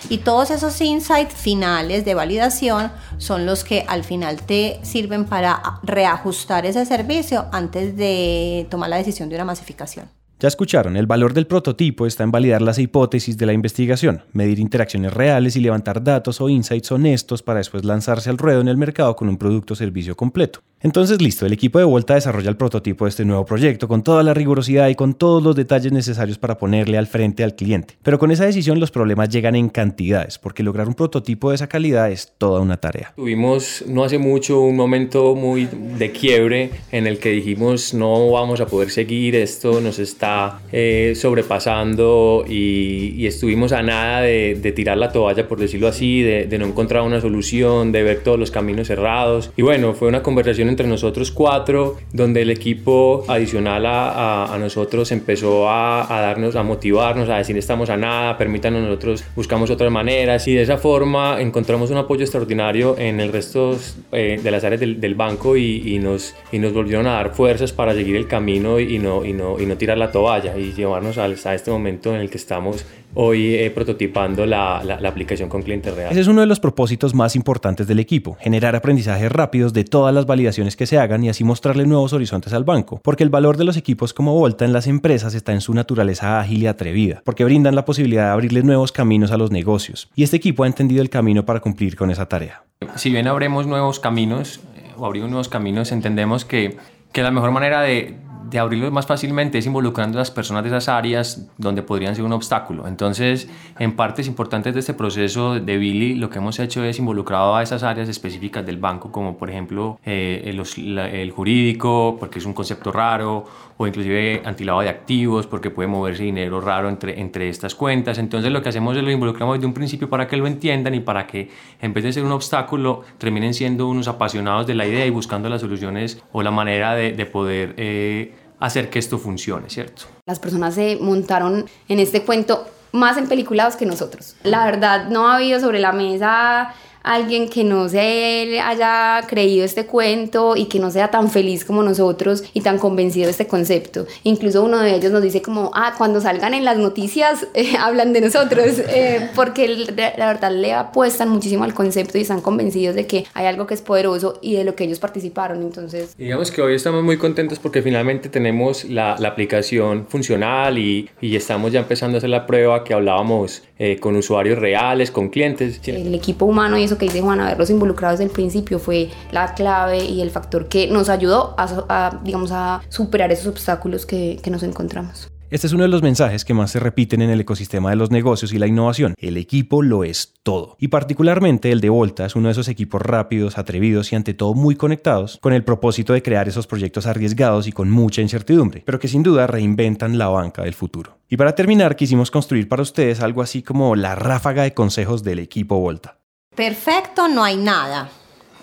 Y 0.09 0.19
todos 0.19 0.51
esos 0.51 0.81
insights 0.81 1.35
finales 1.35 2.05
de 2.05 2.15
validación 2.15 2.91
son 3.19 3.47
los 3.47 3.65
que 3.65 3.85
al 3.89 4.05
final 4.05 4.43
te 4.43 4.81
sirven 4.83 5.25
para 5.25 5.81
reajustar 5.83 6.67
ese 6.67 6.85
servicio 6.87 7.47
antes 7.53 7.97
de 7.97 8.67
tomar 8.71 8.91
la 8.91 8.97
decisión 8.97 9.29
de 9.29 9.37
una 9.37 9.45
masificación. 9.45 10.20
Ya 10.41 10.49
escucharon, 10.49 10.97
el 10.97 11.07
valor 11.07 11.35
del 11.35 11.47
prototipo 11.47 12.07
está 12.07 12.25
en 12.25 12.31
validar 12.31 12.63
las 12.63 12.79
hipótesis 12.79 13.37
de 13.37 13.45
la 13.45 13.53
investigación, 13.53 14.23
medir 14.33 14.59
interacciones 14.59 15.13
reales 15.13 15.55
y 15.55 15.61
levantar 15.61 16.03
datos 16.03 16.41
o 16.41 16.49
insights 16.49 16.91
honestos 16.91 17.43
para 17.43 17.59
después 17.59 17.85
lanzarse 17.85 18.31
al 18.31 18.39
ruedo 18.39 18.63
en 18.63 18.69
el 18.69 18.79
mercado 18.79 19.15
con 19.15 19.29
un 19.29 19.37
producto 19.37 19.75
o 19.75 19.77
servicio 19.77 20.17
completo. 20.17 20.61
Entonces, 20.83 21.21
listo, 21.21 21.45
el 21.45 21.53
equipo 21.53 21.79
de 21.79 21.85
Volta 21.85 22.15
desarrolla 22.15 22.49
el 22.49 22.57
prototipo 22.57 23.05
de 23.05 23.11
este 23.11 23.27
nuevo 23.27 23.45
proyecto 23.45 23.87
con 23.87 24.03
toda 24.03 24.23
la 24.23 24.33
rigurosidad 24.33 24.89
y 24.89 24.95
con 24.95 25.13
todos 25.13 25.43
los 25.43 25.55
detalles 25.55 25.93
necesarios 25.93 26.39
para 26.39 26.57
ponerle 26.57 26.97
al 26.97 27.07
frente 27.07 27.45
al 27.45 27.55
cliente. 27.55 27.99
Pero 28.03 28.19
con 28.19 28.31
esa 28.31 28.47
decisión 28.47 28.81
los 28.81 28.91
problemas 28.91 29.29
llegan 29.29 29.57
en 29.57 29.69
cantidades, 29.69 30.39
porque 30.39 30.63
lograr 30.63 30.89
un 30.89 30.95
prototipo 30.95 31.51
de 31.51 31.57
esa 31.57 31.67
calidad 31.67 32.11
es 32.11 32.33
toda 32.39 32.63
una 32.63 32.79
tarea. 32.79 33.13
Tuvimos 33.15 33.85
no 33.87 34.05
hace 34.05 34.17
mucho 34.17 34.61
un 34.63 34.75
momento 34.75 35.35
muy 35.35 35.69
de 35.99 36.13
quiebre 36.13 36.71
en 36.93 37.07
el 37.07 37.19
que 37.19 37.29
dijimos 37.29 37.93
no 37.93 38.31
vamos 38.31 38.63
a 38.63 38.67
poder 38.67 38.89
seguir, 38.89 39.35
esto 39.35 39.83
nos 39.83 39.99
está 39.99 40.30
eh, 40.73 41.15
sobrepasando 41.17 42.45
y, 42.49 43.27
estuvimos 43.27 43.73
a 43.73 43.83
nada 43.83 44.23
de, 44.23 44.73
tirar 44.75 44.99
la 44.99 45.13
toalla, 45.13 45.47
por 45.47 45.59
decirlo 45.59 45.89
así, 45.89 46.23
de, 46.23 46.47
de 46.47 46.59
no 46.59 46.67
encontrar 46.67 47.03
una 47.03 47.21
solución, 47.21 47.93
de 47.93 48.03
ver 48.03 48.23
todos 48.23 48.39
los 48.39 48.51
caminos 48.51 48.89
cerrados. 48.89 49.53
Y 49.57 49.63
bueno, 49.63 49.95
fue 49.95 50.09
una 50.09 50.23
conversación 50.23 50.69
entre 50.69 50.87
nosotros 50.87 51.31
cuatro, 51.31 51.97
donde 52.13 52.43
el 52.43 52.51
equipo 52.51 53.25
adicional 53.29 53.87
a, 53.87 54.55
a, 54.55 54.59
nosotros 54.59 55.13
empezó 55.13 55.69
a, 55.69 56.17
a, 56.17 56.21
darnos, 56.21 56.57
a 56.57 56.63
motivarnos, 56.63 57.29
a 57.29 57.37
decir 57.37 57.57
estamos 57.57 57.91
a 57.91 57.97
nada, 57.97 58.37
permítanos 58.37 58.83
nosotros, 58.83 59.25
buscamos 59.37 59.71
otras 59.71 59.91
maneras 59.91 60.47
y 60.49 60.55
de 60.55 60.63
esa 60.63 60.79
forma 60.79 61.41
encontramos 61.41 61.91
un 61.91 61.99
apoyo 61.99 62.23
extraordinario 62.23 62.97
en 62.99 63.21
el 63.21 63.33
resto 63.33 63.77
eh, 64.13 64.41
de 64.43 64.51
las 64.51 64.65
áreas 64.65 64.81
del, 64.81 65.15
banco 65.15 65.57
y, 65.57 65.95
y, 65.95 65.99
nos, 65.99 66.35
y 66.53 66.59
nos 66.59 66.73
volvieron 66.73 67.07
a 67.07 67.13
dar 67.13 67.35
fuerzas 67.35 67.73
para 67.73 67.93
seguir 67.95 68.17
el 68.17 68.27
camino 68.27 68.81
y 68.81 68.99
no, 68.99 69.25
y 69.25 69.33
no, 69.33 69.59
y 69.59 69.67
no 69.67 69.77
tirar 69.77 69.99
la 69.99 70.11
toalla 70.11 70.20
vaya 70.23 70.57
y 70.57 70.73
llevarnos 70.73 71.19
a 71.19 71.55
este 71.55 71.71
momento 71.71 72.15
en 72.15 72.21
el 72.21 72.31
que 72.31 72.39
estamos 72.39 72.85
hoy 73.15 73.55
eh, 73.55 73.71
prototipando 73.71 74.47
la, 74.47 74.83
la, 74.85 75.09
aplicación 75.09 75.49
con 75.49 75.63
clientes 75.63 75.95
reales. 75.95 76.13
Ese 76.13 76.21
es 76.21 76.29
uno 76.29 76.41
de 76.41 76.47
los 76.47 76.61
propósitos 76.61 77.15
más 77.15 77.35
importantes 77.35 77.87
del 77.87 77.99
equipo, 77.99 78.37
generar 78.41 78.77
aprendizajes 78.77 79.31
rápidos 79.31 79.73
de 79.73 79.85
todas 79.85 80.15
las 80.15 80.27
validaciones 80.27 80.77
que 80.77 80.87
se 80.87 80.99
hagan 80.99 81.25
y 81.25 81.29
así 81.29 81.45
mostrarle 81.45 81.87
nuevos 81.87 82.13
horizontes 82.13 82.53
al 82.53 82.65
banco, 82.65 83.01
porque 83.03 83.25
el 83.25 83.31
valor 83.31 83.57
de 83.57 83.65
los 83.65 83.77
equipos 83.77 84.15
como 84.15 84.35
Volta 84.35 84.65
en 84.65 84.73
las 84.73 84.87
empresas 84.87 85.35
está 85.35 85.53
en 85.53 85.61
su 85.61 85.75
naturaleza 85.75 86.41
ágil 86.41 86.63
y 86.63 86.67
atrevida, 86.67 87.23
porque 87.25 87.45
brindan 87.45 87.75
la 87.75 87.85
posibilidad 87.85 88.27
de 88.27 88.31
abrirle 88.31 88.63
nuevos 88.63 88.93
caminos 88.93 89.33
a 89.33 89.37
los 89.37 89.51
negocios, 89.51 90.11
y 90.15 90.23
este 90.23 90.37
equipo 90.37 90.65
ha 90.65 90.67
entendido 90.67 91.03
el 91.03 91.11
camino 91.11 91.45
para 91.45 91.61
cumplir 91.61 91.97
con 91.97 92.11
esa 92.11 92.27
tarea. 92.27 92.63
Si 92.97 93.11
bien 93.11 93.27
abremos 93.27 93.67
nuevos 93.67 94.01
caminos 94.01 94.61
eh, 94.77 94.91
o 94.97 95.05
abrimos 95.05 95.31
nuevos 95.31 95.49
caminos, 95.49 95.93
entendemos 95.93 96.45
que, 96.45 96.77
que 97.13 97.23
la 97.23 97.31
mejor 97.31 97.51
manera 97.51 97.83
de, 97.83 98.17
de 98.51 98.59
abrirlo 98.59 98.91
más 98.91 99.07
fácilmente 99.07 99.59
es 99.59 99.67
involucrando 99.67 100.19
a 100.19 100.21
las 100.21 100.31
personas 100.31 100.63
de 100.65 100.71
esas 100.71 100.89
áreas 100.89 101.47
donde 101.57 101.83
podrían 101.83 102.17
ser 102.17 102.25
un 102.25 102.33
obstáculo. 102.33 102.89
Entonces, 102.89 103.49
en 103.79 103.95
partes 103.95 104.27
importantes 104.27 104.75
de 104.75 104.81
este 104.81 104.95
proceso 104.95 105.61
de 105.61 105.77
Billy, 105.79 106.15
lo 106.17 106.29
que 106.31 106.39
hemos 106.39 106.59
hecho 106.59 106.85
es 106.85 106.99
involucrado 106.99 107.55
a 107.55 107.63
esas 107.63 107.83
áreas 107.83 108.09
específicas 108.09 108.67
del 108.67 108.79
banco, 108.79 109.13
como 109.13 109.39
por 109.39 109.51
ejemplo 109.51 109.99
eh, 110.05 110.43
el, 110.47 110.99
el, 110.99 111.31
jurídico, 111.31 112.17
porque 112.19 112.41
es 112.41 112.45
un 112.45 112.53
concepto 112.53 112.91
raro, 112.91 113.45
o 113.77 113.87
inclusive 113.87 114.43
antilado 114.45 114.81
de 114.81 114.89
activos, 114.89 115.47
porque 115.47 115.71
puede 115.71 115.89
moverse 115.89 116.25
dinero 116.25 116.61
raro 116.61 116.89
entre, 116.89 117.21
entre 117.21 117.49
estas 117.49 117.75
cuentas. 117.75 118.19
Entonces, 118.19 118.51
lo 118.53 118.63
que 118.63 118.69
hacemos 118.69 118.97
es 118.97 119.03
lo 119.03 119.11
involucramos 119.11 119.57
desde 119.57 119.67
un 119.67 119.75
principio 119.75 120.11
para 120.11 120.27
que 120.27 120.37
lo 120.37 120.47
entiendan 120.47 120.95
y 120.95 121.01
para 121.01 121.27
que, 121.27 121.51
en 121.81 121.95
vez 121.95 122.05
de 122.05 122.13
ser 122.13 122.25
un 122.25 122.33
obstáculo, 122.33 123.03
terminen 123.19 123.55
siendo 123.55 123.89
unos 123.89 124.09
apasionados 124.09 124.67
de 124.67 124.75
la 124.75 124.87
idea 124.87 125.07
y 125.07 125.11
buscando 125.11 125.49
las 125.49 125.61
soluciones 125.61 126.23
o 126.33 126.43
la 126.43 126.51
manera 126.51 126.95
de, 126.95 127.13
de 127.13 127.27
poder 127.27 127.75
eh, 127.77 128.35
hacer 128.61 128.91
que 128.91 128.99
esto 128.99 129.19
funcione, 129.19 129.69
¿cierto? 129.69 130.03
Las 130.27 130.39
personas 130.39 130.75
se 130.75 130.97
montaron 131.01 131.67
en 131.89 131.99
este 131.99 132.23
cuento 132.23 132.67
más 132.93 133.17
en 133.17 133.27
peliculados 133.27 133.77
que 133.77 133.87
nosotros. 133.87 134.37
La 134.43 134.65
verdad, 134.65 135.09
no 135.09 135.29
ha 135.29 135.37
habido 135.37 135.59
sobre 135.61 135.81
la 135.81 135.93
mesa 135.93 136.75
alguien 137.03 137.49
que 137.49 137.65
no 137.65 137.89
se 137.89 138.61
haya 138.61 139.25
creído 139.27 139.65
este 139.65 139.87
cuento 139.87 140.57
y 140.57 140.67
que 140.67 140.79
no 140.79 140.91
sea 140.91 141.11
tan 141.11 141.31
feliz 141.31 141.65
como 141.65 141.83
nosotros 141.83 142.45
y 142.55 142.61
tan 142.61 142.79
convencido 142.79 143.27
de 143.27 143.33
este 143.33 143.47
concepto. 143.47 144.07
Incluso 144.25 144.63
uno 144.63 144.79
de 144.79 144.95
ellos 144.95 145.13
nos 145.13 145.23
dice 145.23 145.43
como, 145.43 145.71
ah, 145.75 145.95
cuando 145.97 146.21
salgan 146.21 146.55
en 146.55 146.65
las 146.65 146.79
noticias 146.79 147.47
eh, 147.55 147.75
hablan 147.79 148.13
de 148.13 148.21
nosotros, 148.21 148.79
eh, 148.89 149.29
porque 149.35 149.69
la 150.17 150.27
verdad 150.27 150.53
le 150.53 150.73
apuestan 150.75 151.29
muchísimo 151.29 151.65
al 151.65 151.75
concepto 151.75 152.19
y 152.19 152.23
están 152.23 152.41
convencidos 152.41 152.95
de 152.95 153.07
que 153.07 153.27
hay 153.35 153.47
algo 153.47 153.67
que 153.67 153.75
es 153.75 153.83
poderoso 153.83 154.39
y 154.43 154.55
de 154.55 154.65
lo 154.65 154.75
que 154.75 154.85
ellos 154.85 154.99
participaron. 154.99 155.63
Entonces, 155.63 156.17
digamos 156.17 156.51
que 156.51 156.63
hoy 156.63 156.75
estamos 156.75 157.03
muy 157.03 157.17
contentos 157.17 157.59
porque 157.59 157.83
finalmente 157.83 158.29
tenemos 158.29 158.85
la, 158.85 159.17
la 159.19 159.29
aplicación 159.29 160.07
funcional 160.09 160.79
y, 160.79 161.09
y, 161.21 161.37
estamos 161.37 161.73
ya 161.73 161.81
empezando 161.81 162.17
a 162.17 162.19
hacer 162.19 162.31
la 162.31 162.47
prueba 162.47 162.85
que 162.85 162.93
hablábamos 162.93 163.63
eh, 163.79 163.99
con 163.99 164.17
usuarios 164.17 164.59
reales, 164.59 165.11
con 165.11 165.31
clientes. 165.31 165.81
El 165.87 166.15
equipo 166.15 166.45
humano 166.45 166.77
y 166.77 166.85
eso 166.91 166.99
que 166.99 167.07
dice 167.07 167.21
Juan, 167.21 167.41
haberlos 167.41 167.71
involucrado 167.71 168.13
desde 168.13 168.25
el 168.25 168.31
principio 168.31 168.81
fue 168.81 169.11
la 169.31 169.55
clave 169.55 170.05
y 170.05 170.21
el 170.23 170.31
factor 170.31 170.69
que 170.69 170.89
nos 170.89 171.09
ayudó 171.09 171.55
a, 171.57 172.21
digamos, 172.25 172.51
a 172.51 172.83
superar 172.89 173.31
esos 173.31 173.47
obstáculos 173.47 174.07
que, 174.07 174.41
que 174.43 174.51
nos 174.51 174.65
encontramos. 174.65 175.31
Este 175.51 175.67
es 175.67 175.73
uno 175.73 175.83
de 175.83 175.89
los 175.89 176.03
mensajes 176.03 176.45
que 176.45 176.55
más 176.55 176.71
se 176.71 176.79
repiten 176.79 177.23
en 177.23 177.31
el 177.31 177.41
ecosistema 177.41 177.91
de 177.91 177.97
los 177.97 178.11
negocios 178.13 178.53
y 178.53 178.59
la 178.59 178.69
innovación. 178.69 179.15
El 179.19 179.37
equipo 179.37 179.83
lo 179.83 180.05
es 180.05 180.35
todo. 180.45 180.77
Y 180.79 180.89
particularmente 180.89 181.73
el 181.73 181.81
de 181.81 181.89
Volta 181.89 182.25
es 182.25 182.37
uno 182.37 182.49
de 182.49 182.53
esos 182.53 182.69
equipos 182.69 183.03
rápidos, 183.03 183.59
atrevidos 183.59 184.13
y 184.13 184.17
ante 184.17 184.33
todo 184.33 184.55
muy 184.55 184.77
conectados, 184.77 185.39
con 185.41 185.53
el 185.53 185.65
propósito 185.65 186.13
de 186.13 186.23
crear 186.23 186.49
esos 186.49 186.69
proyectos 186.69 187.07
arriesgados 187.07 187.67
y 187.67 187.73
con 187.73 187.91
mucha 187.91 188.23
incertidumbre, 188.23 188.85
pero 188.87 189.01
que 189.01 189.09
sin 189.09 189.25
duda 189.25 189.49
reinventan 189.49 190.19
la 190.19 190.29
banca 190.29 190.63
del 190.63 190.75
futuro. 190.75 191.19
Y 191.29 191.37
para 191.37 191.57
terminar, 191.57 191.97
quisimos 191.97 192.31
construir 192.31 192.69
para 192.69 192.83
ustedes 192.83 193.21
algo 193.21 193.43
así 193.43 193.63
como 193.63 193.97
la 193.97 194.15
ráfaga 194.15 194.63
de 194.63 194.75
consejos 194.75 195.25
del 195.25 195.41
equipo 195.41 195.81
Volta. 195.81 196.20
Perfecto, 196.55 197.29
no 197.29 197.43
hay 197.43 197.57
nada. 197.57 198.11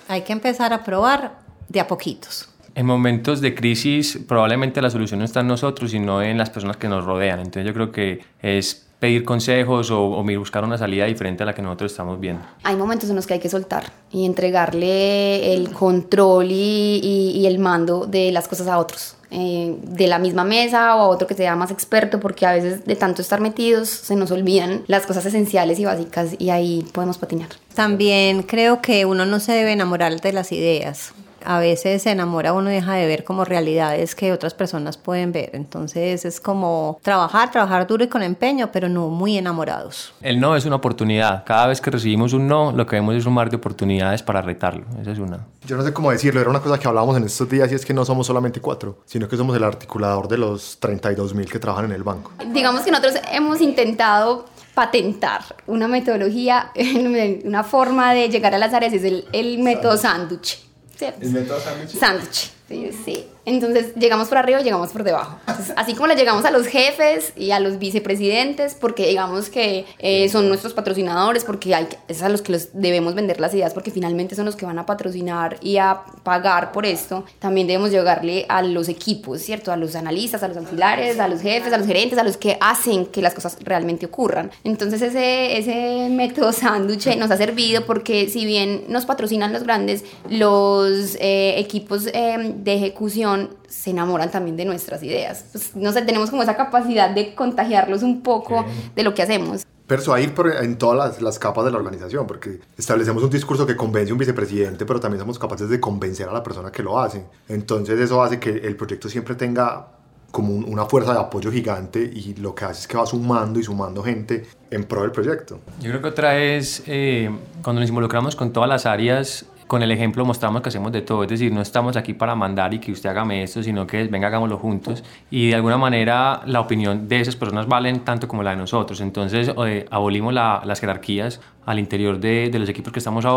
Hay 0.07 0.21
que 0.21 0.33
empezar 0.33 0.73
a 0.73 0.83
probar 0.83 1.39
de 1.69 1.79
a 1.79 1.87
poquitos. 1.87 2.49
En 2.75 2.85
momentos 2.85 3.41
de 3.41 3.55
crisis 3.55 4.19
probablemente 4.27 4.81
la 4.81 4.89
solución 4.89 5.19
no 5.19 5.25
está 5.25 5.39
en 5.39 5.47
nosotros, 5.47 5.91
sino 5.91 6.21
en 6.21 6.37
las 6.37 6.49
personas 6.49 6.77
que 6.77 6.87
nos 6.87 7.05
rodean. 7.05 7.39
Entonces 7.39 7.65
yo 7.65 7.73
creo 7.73 7.91
que 7.91 8.23
es 8.41 8.86
pedir 8.99 9.23
consejos 9.23 9.91
o, 9.91 10.11
o, 10.11 10.23
buscar 10.39 10.63
una 10.63 10.77
salida 10.77 11.05
diferente 11.05 11.43
a 11.43 11.45
la 11.45 11.53
que 11.53 11.61
nosotros 11.61 11.91
estamos 11.91 12.19
viendo. 12.19 12.43
Hay 12.63 12.75
momentos 12.75 13.09
en 13.09 13.15
los 13.15 13.27
que 13.27 13.35
hay 13.35 13.39
que 13.39 13.49
soltar 13.49 13.91
y 14.11 14.25
entregarle 14.25 15.53
el 15.53 15.71
control 15.71 16.47
y, 16.51 17.31
y 17.35 17.45
el 17.45 17.59
mando 17.59 18.05
de 18.05 18.31
las 18.31 18.47
cosas 18.47 18.67
a 18.67 18.77
otros. 18.77 19.13
Eh, 19.29 19.75
de 19.81 20.07
la 20.07 20.19
misma 20.19 20.45
mesa 20.45 20.95
o 20.95 20.99
a 21.01 21.07
otro 21.09 21.27
que 21.27 21.33
sea 21.33 21.53
más 21.57 21.69
experto, 21.69 22.21
porque 22.21 22.45
a 22.45 22.53
veces 22.53 22.85
de 22.85 22.95
tanto 22.95 23.21
estar 23.21 23.41
metidos 23.41 23.89
se 23.89 24.15
nos 24.15 24.31
olvidan 24.31 24.83
las 24.87 25.05
cosas 25.05 25.25
esenciales 25.25 25.79
y 25.79 25.85
básicas 25.85 26.35
y 26.39 26.49
ahí 26.49 26.85
podemos 26.93 27.17
patinar. 27.17 27.49
También 27.75 28.43
creo 28.43 28.81
que 28.81 29.03
uno 29.03 29.25
no 29.25 29.41
se 29.41 29.51
debe 29.51 29.73
enamorar 29.73 30.21
de 30.21 30.31
las 30.31 30.53
ideas 30.53 31.13
a 31.47 31.59
veces 31.59 32.01
se 32.01 32.11
enamora 32.11 32.51
uno 32.51 32.69
y 32.69 32.73
deja 32.73 32.95
de 32.95 33.07
ver 33.07 33.23
como 33.23 33.45
realidades 33.45 34.15
que 34.15 34.33
otras 34.33 34.53
personas 34.53 34.97
pueden 34.97 35.31
ver. 35.31 35.51
Entonces 35.53 36.25
es 36.25 36.41
como 36.41 36.99
trabajar, 37.01 37.51
trabajar 37.51 37.87
duro 37.87 38.03
y 38.03 38.09
con 38.09 38.21
empeño, 38.21 38.69
pero 38.73 38.89
no 38.89 39.07
muy 39.07 39.37
enamorados. 39.37 40.13
El 40.21 40.41
no 40.41 40.57
es 40.57 40.65
una 40.65 40.75
oportunidad. 40.75 41.45
Cada 41.45 41.67
vez 41.67 41.79
que 41.79 41.89
recibimos 41.89 42.33
un 42.33 42.49
no, 42.49 42.73
lo 42.73 42.85
que 42.85 42.97
vemos 42.97 43.15
es 43.15 43.25
un 43.25 43.33
mar 43.33 43.49
de 43.49 43.55
oportunidades 43.55 44.21
para 44.23 44.41
retarlo. 44.41 44.85
Esa 45.01 45.11
es 45.11 45.19
una. 45.19 45.39
Yo 45.65 45.77
no 45.77 45.83
sé 45.83 45.93
cómo 45.93 46.11
decirlo, 46.11 46.41
era 46.41 46.49
una 46.49 46.59
cosa 46.59 46.77
que 46.77 46.87
hablábamos 46.87 47.15
en 47.15 47.23
estos 47.23 47.49
días 47.49 47.71
y 47.71 47.75
es 47.75 47.85
que 47.85 47.93
no 47.93 48.03
somos 48.03 48.27
solamente 48.27 48.59
cuatro, 48.59 48.99
sino 49.05 49.29
que 49.29 49.37
somos 49.37 49.55
el 49.55 49.63
articulador 49.63 50.27
de 50.27 50.37
los 50.37 50.77
32 50.81 51.33
mil 51.33 51.49
que 51.49 51.59
trabajan 51.59 51.85
en 51.85 51.93
el 51.93 52.03
banco. 52.03 52.33
Digamos 52.51 52.81
que 52.81 52.91
nosotros 52.91 53.15
hemos 53.31 53.61
intentado 53.61 54.47
patentar 54.73 55.43
una 55.65 55.87
metodología, 55.87 56.71
una 57.45 57.63
forma 57.63 58.13
de 58.13 58.27
llegar 58.27 58.53
a 58.53 58.57
las 58.57 58.73
áreas, 58.73 58.91
es 58.91 59.05
el, 59.05 59.25
el 59.31 59.59
método 59.59 59.95
sándwich. 59.95 60.66
¿El 60.99 61.31
método 61.31 61.59
sándwich? 61.99 62.56
Sí, 62.67 62.89
sí. 63.05 63.25
Entonces 63.45 63.95
llegamos 63.95 64.27
por 64.27 64.37
arriba 64.37 64.59
y 64.59 64.63
llegamos 64.65 64.89
por 64.89 65.05
debajo. 65.05 65.37
así 65.77 65.93
como 65.93 66.07
le 66.07 66.15
llegamos 66.15 66.43
a 66.43 66.51
los 66.51 66.67
jefes 66.67 67.31
y 67.37 67.51
a 67.51 67.61
los 67.61 67.79
vicepresidentes, 67.79 68.75
porque 68.75 69.07
digamos 69.07 69.49
que 69.49 69.85
eh, 69.99 70.27
son 70.27 70.49
nuestros 70.49 70.73
patrocinadores, 70.73 71.45
porque 71.45 71.73
hay, 71.73 71.87
es 72.09 72.21
a 72.21 72.27
los 72.27 72.41
que 72.41 72.51
los 72.51 72.69
debemos 72.73 73.15
vender 73.15 73.39
las 73.39 73.53
ideas, 73.53 73.73
porque 73.73 73.89
finalmente 73.89 74.35
son 74.35 74.43
los 74.43 74.57
que 74.57 74.65
van 74.65 74.79
a 74.79 74.85
patrocinar 74.85 75.57
y 75.61 75.77
a 75.77 76.01
pagar 76.23 76.73
por 76.73 76.85
esto. 76.85 77.23
También 77.39 77.67
debemos 77.67 77.89
llegarle 77.89 78.45
a 78.49 78.61
los 78.61 78.89
equipos, 78.89 79.41
¿cierto? 79.41 79.71
A 79.71 79.77
los 79.77 79.95
analistas, 79.95 80.43
a 80.43 80.49
los 80.49 80.57
auxiliares, 80.57 81.17
a 81.17 81.29
los 81.29 81.41
jefes, 81.41 81.71
a 81.71 81.77
los 81.77 81.87
gerentes, 81.87 82.19
a 82.19 82.23
los 82.23 82.35
que 82.35 82.57
hacen 82.59 83.05
que 83.05 83.21
las 83.21 83.33
cosas 83.33 83.57
realmente 83.61 84.05
ocurran. 84.07 84.51
Entonces 84.65 85.01
ese, 85.01 85.57
ese 85.57 86.09
método 86.09 86.51
sándwich 86.51 87.15
nos 87.15 87.31
ha 87.31 87.37
servido 87.37 87.85
porque 87.85 88.27
si 88.27 88.45
bien 88.45 88.83
nos 88.89 89.05
patrocinan 89.05 89.53
los 89.53 89.63
grandes, 89.63 90.03
los 90.29 91.15
eh, 91.21 91.55
equipos 91.59 92.07
eh, 92.07 92.55
de 92.63 92.75
ejecución 92.75 93.49
se 93.67 93.91
enamoran 93.91 94.31
también 94.31 94.57
de 94.57 94.65
nuestras 94.65 95.03
ideas. 95.03 95.45
Pues, 95.51 95.75
no 95.75 95.91
sé, 95.91 96.01
tenemos 96.01 96.29
como 96.29 96.43
esa 96.43 96.55
capacidad 96.55 97.09
de 97.09 97.35
contagiarlos 97.35 98.03
un 98.03 98.21
poco 98.21 98.65
de 98.95 99.03
lo 99.03 99.13
que 99.13 99.21
hacemos. 99.21 99.65
Persuadir 99.85 100.33
por, 100.33 100.51
en 100.51 100.77
todas 100.77 100.97
las, 100.97 101.21
las, 101.21 101.39
capas 101.39 101.63
de 101.63 101.71
la 101.71 101.77
organización, 101.77 102.27
porque 102.27 102.59
establecemos 102.77 103.23
un 103.23 103.29
discurso 103.29 103.65
que 103.65 103.77
convence 103.77 104.11
a 104.11 104.13
un 104.13 104.19
vicepresidente, 104.19 104.85
pero 104.85 104.99
también 104.99 105.19
somos 105.21 105.39
capaces 105.39 105.69
de 105.69 105.79
convencer 105.79 106.27
a 106.27 106.33
la 106.33 106.43
persona 106.43 106.71
que 106.71 106.83
lo 106.83 106.99
hace. 106.99 107.23
Entonces 107.47 107.97
eso 107.99 108.21
hace 108.21 108.39
que 108.39 108.49
el 108.49 108.75
proyecto 108.75 109.07
siempre 109.07 109.35
tenga 109.35 109.87
como 110.31 110.53
una 110.53 110.85
fuerza 110.85 111.13
de 111.13 111.19
apoyo 111.19 111.51
gigante 111.51 111.99
y 111.99 112.35
lo 112.35 112.53
que 112.53 112.65
hace 112.65 112.81
es 112.81 112.87
que 112.87 112.97
va 112.97 113.05
sumando 113.05 113.59
y 113.59 113.63
sumando 113.63 114.03
gente 114.03 114.45
en 114.69 114.83
pro 114.83 115.01
del 115.01 115.11
proyecto. 115.11 115.59
Yo 115.79 115.89
creo 115.89 116.01
que 116.01 116.07
otra 116.09 116.37
es 116.37 116.83
eh, 116.85 117.29
cuando 117.63 117.79
nos 117.79 117.89
involucramos 117.89 118.35
con 118.35 118.51
todas 118.51 118.69
las 118.69 118.85
áreas 118.85 119.45
con 119.67 119.83
el 119.83 119.91
ejemplo 119.91 120.25
mostramos 120.25 120.61
que 120.61 120.69
hacemos 120.69 120.91
de 120.91 121.01
todo, 121.01 121.23
es 121.23 121.29
decir, 121.29 121.51
no 121.51 121.61
estamos 121.61 121.95
aquí 121.97 122.13
para 122.13 122.35
mandar 122.35 122.73
y 122.73 122.79
que 122.79 122.91
usted 122.91 123.09
hágame 123.09 123.43
esto, 123.43 123.61
sino 123.61 123.85
que 123.85 124.05
venga, 124.05 124.27
hagámoslo 124.27 124.57
juntos. 124.57 125.03
Y 125.29 125.49
de 125.49 125.55
alguna 125.55 125.77
manera 125.77 126.41
la 126.45 126.61
opinión 126.61 127.07
de 127.07 127.19
esas 127.19 127.35
personas 127.35 127.67
valen 127.67 127.99
tanto 128.01 128.27
como 128.27 128.43
la 128.43 128.51
de 128.51 128.57
nosotros. 128.57 129.01
Entonces 129.01 129.51
eh, 129.65 129.85
abolimos 129.91 130.33
las 130.33 130.79
jerarquías 130.79 131.41
al 131.65 131.79
interior 131.79 132.19
de, 132.19 132.49
de 132.49 132.59
los 132.59 132.69
equipos 132.69 132.93
que 132.93 132.99
estamos 132.99 133.25
ahora 133.25 133.35